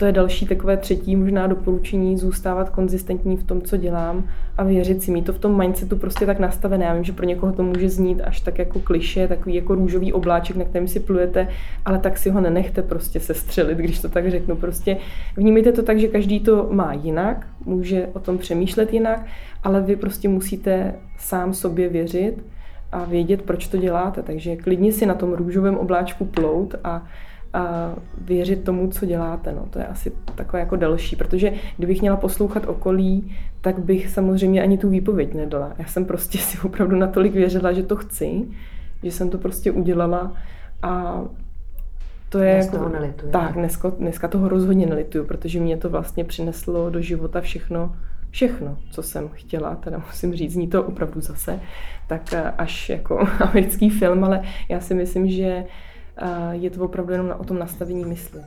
to 0.00 0.06
je 0.06 0.12
další 0.12 0.46
takové 0.46 0.76
třetí 0.76 1.16
možná 1.16 1.46
doporučení, 1.46 2.18
zůstávat 2.18 2.70
konzistentní 2.70 3.36
v 3.36 3.44
tom, 3.44 3.62
co 3.62 3.76
dělám 3.76 4.24
a 4.58 4.64
věřit 4.64 5.02
si, 5.02 5.10
mít 5.10 5.26
to 5.26 5.32
v 5.32 5.38
tom 5.38 5.58
mindsetu 5.58 5.96
prostě 5.96 6.26
tak 6.26 6.38
nastavené. 6.38 6.84
Já 6.84 6.94
vím, 6.94 7.04
že 7.04 7.12
pro 7.12 7.26
někoho 7.26 7.52
to 7.52 7.62
může 7.62 7.88
znít 7.88 8.20
až 8.20 8.40
tak 8.40 8.58
jako 8.58 8.80
kliše, 8.80 9.28
takový 9.28 9.54
jako 9.54 9.74
růžový 9.74 10.12
obláček, 10.12 10.56
na 10.56 10.64
kterém 10.64 10.88
si 10.88 11.00
plujete, 11.00 11.48
ale 11.84 11.98
tak 11.98 12.18
si 12.18 12.30
ho 12.30 12.40
nenechte 12.40 12.82
prostě 12.82 13.20
sestřelit, 13.20 13.78
když 13.78 14.00
to 14.00 14.08
tak 14.08 14.30
řeknu. 14.30 14.56
Prostě 14.56 14.96
vnímejte 15.36 15.72
to 15.72 15.82
tak, 15.82 15.98
že 15.98 16.08
každý 16.08 16.40
to 16.40 16.68
má 16.70 16.92
jinak, 16.92 17.46
může 17.64 18.08
o 18.12 18.20
tom 18.20 18.38
přemýšlet 18.38 18.92
jinak, 18.92 19.26
ale 19.62 19.80
vy 19.80 19.96
prostě 19.96 20.28
musíte 20.28 20.94
sám 21.18 21.54
sobě 21.54 21.88
věřit 21.88 22.44
a 22.92 23.04
vědět, 23.04 23.42
proč 23.42 23.68
to 23.68 23.76
děláte. 23.76 24.22
Takže 24.22 24.56
klidně 24.56 24.92
si 24.92 25.06
na 25.06 25.14
tom 25.14 25.32
růžovém 25.32 25.76
obláčku 25.76 26.24
plout 26.24 26.74
a 26.84 27.06
a 27.52 27.94
věřit 28.18 28.64
tomu, 28.64 28.88
co 28.88 29.06
děláte. 29.06 29.52
No. 29.52 29.66
To 29.70 29.78
je 29.78 29.86
asi 29.86 30.12
takové 30.34 30.60
jako 30.60 30.76
další, 30.76 31.16
protože 31.16 31.52
kdybych 31.76 32.00
měla 32.00 32.16
poslouchat 32.16 32.66
okolí, 32.66 33.36
tak 33.60 33.78
bych 33.78 34.10
samozřejmě 34.10 34.62
ani 34.62 34.78
tu 34.78 34.88
výpověď 34.88 35.34
nedala. 35.34 35.72
Já 35.78 35.84
jsem 35.84 36.04
prostě 36.04 36.38
si 36.38 36.58
opravdu 36.58 36.96
natolik 36.96 37.32
věřila, 37.32 37.72
že 37.72 37.82
to 37.82 37.96
chci, 37.96 38.44
že 39.02 39.12
jsem 39.12 39.30
to 39.30 39.38
prostě 39.38 39.72
udělala 39.72 40.32
a 40.82 41.22
to 42.28 42.38
je 42.38 42.54
dnes 42.54 42.72
jako, 42.72 42.88
nelituju. 42.88 43.32
Tak, 43.32 43.52
dneska, 43.52 43.90
dneska 43.90 44.28
toho 44.28 44.48
rozhodně 44.48 44.86
nelituju, 44.86 45.24
protože 45.24 45.60
mě 45.60 45.76
to 45.76 45.90
vlastně 45.90 46.24
přineslo 46.24 46.90
do 46.90 47.00
života 47.00 47.40
všechno, 47.40 47.96
všechno, 48.30 48.76
co 48.90 49.02
jsem 49.02 49.28
chtěla, 49.28 49.74
teda 49.74 50.02
musím 50.06 50.34
říct, 50.34 50.52
zní 50.52 50.68
to 50.68 50.82
opravdu 50.82 51.20
zase, 51.20 51.60
tak 52.06 52.34
až 52.58 52.88
jako 52.88 53.28
americký 53.40 53.90
film, 53.90 54.24
ale 54.24 54.42
já 54.68 54.80
si 54.80 54.94
myslím, 54.94 55.30
že 55.30 55.64
je 56.50 56.70
to 56.70 56.84
opravdu 56.84 57.12
jenom 57.12 57.34
o 57.38 57.44
tom 57.44 57.58
nastavení 57.58 58.04
mysli. 58.04 58.40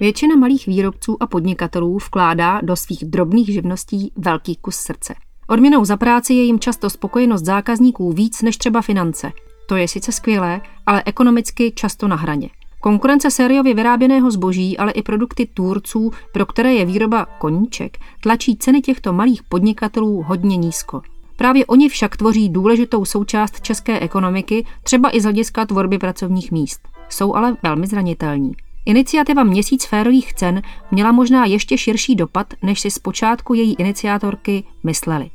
Většina 0.00 0.36
malých 0.36 0.66
výrobců 0.66 1.16
a 1.20 1.26
podnikatelů 1.26 1.96
vkládá 1.96 2.60
do 2.62 2.76
svých 2.76 3.04
drobných 3.04 3.46
živností 3.46 4.12
velký 4.16 4.56
kus 4.56 4.76
srdce. 4.76 5.14
Odměnou 5.48 5.84
za 5.84 5.96
práci 5.96 6.34
je 6.34 6.42
jim 6.42 6.60
často 6.60 6.90
spokojenost 6.90 7.44
zákazníků 7.44 8.12
víc 8.12 8.42
než 8.42 8.56
třeba 8.56 8.82
finance. 8.82 9.32
To 9.68 9.76
je 9.76 9.88
sice 9.88 10.12
skvělé, 10.12 10.60
ale 10.86 11.02
ekonomicky 11.06 11.72
často 11.72 12.08
na 12.08 12.16
hraně. 12.16 12.50
Konkurence 12.80 13.30
sériově 13.30 13.74
vyráběného 13.74 14.30
zboží, 14.30 14.78
ale 14.78 14.92
i 14.92 15.02
produkty 15.02 15.46
tvůrců, 15.46 16.10
pro 16.32 16.46
které 16.46 16.74
je 16.74 16.84
výroba 16.84 17.26
koníček, 17.38 17.98
tlačí 18.22 18.56
ceny 18.56 18.80
těchto 18.80 19.12
malých 19.12 19.42
podnikatelů 19.42 20.22
hodně 20.22 20.56
nízko. 20.56 21.02
Právě 21.36 21.66
oni 21.66 21.88
však 21.88 22.16
tvoří 22.16 22.48
důležitou 22.48 23.04
součást 23.04 23.60
české 23.60 24.00
ekonomiky, 24.00 24.66
třeba 24.82 25.16
i 25.16 25.20
z 25.20 25.24
hlediska 25.24 25.66
tvorby 25.66 25.98
pracovních 25.98 26.52
míst. 26.52 26.80
Jsou 27.08 27.34
ale 27.34 27.56
velmi 27.62 27.86
zranitelní. 27.86 28.52
Iniciativa 28.86 29.44
Měsíc 29.44 29.84
férových 29.86 30.34
cen 30.34 30.62
měla 30.90 31.12
možná 31.12 31.44
ještě 31.44 31.78
širší 31.78 32.16
dopad, 32.16 32.54
než 32.62 32.80
si 32.80 32.90
zpočátku 32.90 33.54
její 33.54 33.74
iniciátorky 33.74 34.64
mysleli. 34.84 35.30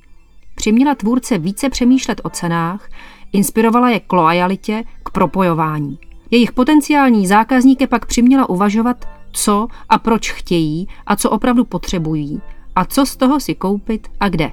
Přiměla 0.56 0.96
tvůrce 0.96 1.38
více 1.38 1.70
přemýšlet 1.70 2.22
o 2.24 2.30
cenách, 2.30 2.90
inspirovala 3.34 3.90
je 3.90 4.00
k 4.00 4.14
loajalitě, 4.14 4.84
k 5.04 5.10
propojování. 5.10 6.00
Jejich 6.32 6.52
potenciální 6.52 7.28
zákazníky 7.28 7.88
pak 7.88 8.06
přiměla 8.06 8.50
uvažovat, 8.50 9.06
co 9.32 9.68
a 9.90 9.98
proč 9.98 10.32
chtějí 10.32 10.88
a 11.06 11.16
co 11.16 11.30
opravdu 11.30 11.66
potřebují 11.66 12.42
a 12.76 12.86
co 12.86 13.06
z 13.06 13.16
toho 13.16 13.40
si 13.40 13.56
koupit 13.56 14.08
a 14.20 14.30
kde. 14.30 14.52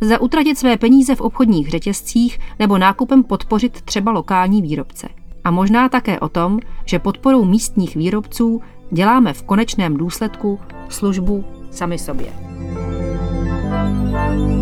Za 0.00 0.20
utratit 0.20 0.58
své 0.58 0.76
peníze 0.76 1.14
v 1.14 1.20
obchodních 1.20 1.70
řetězcích 1.70 2.38
nebo 2.58 2.78
nákupem 2.78 3.24
podpořit 3.24 3.82
třeba 3.82 4.12
lokální 4.12 4.62
výrobce. 4.62 5.08
A 5.44 5.50
možná 5.50 5.88
také 5.88 6.20
o 6.20 6.28
tom, 6.28 6.58
že 6.84 6.98
podporou 6.98 7.44
místních 7.44 7.96
výrobců 7.96 8.60
děláme 8.90 9.32
v 9.32 9.42
konečném 9.42 9.96
důsledku 9.96 10.60
službu 10.88 11.44
sami 11.70 11.98
sobě. 11.98 12.32
thank 14.18 14.52
you 14.52 14.57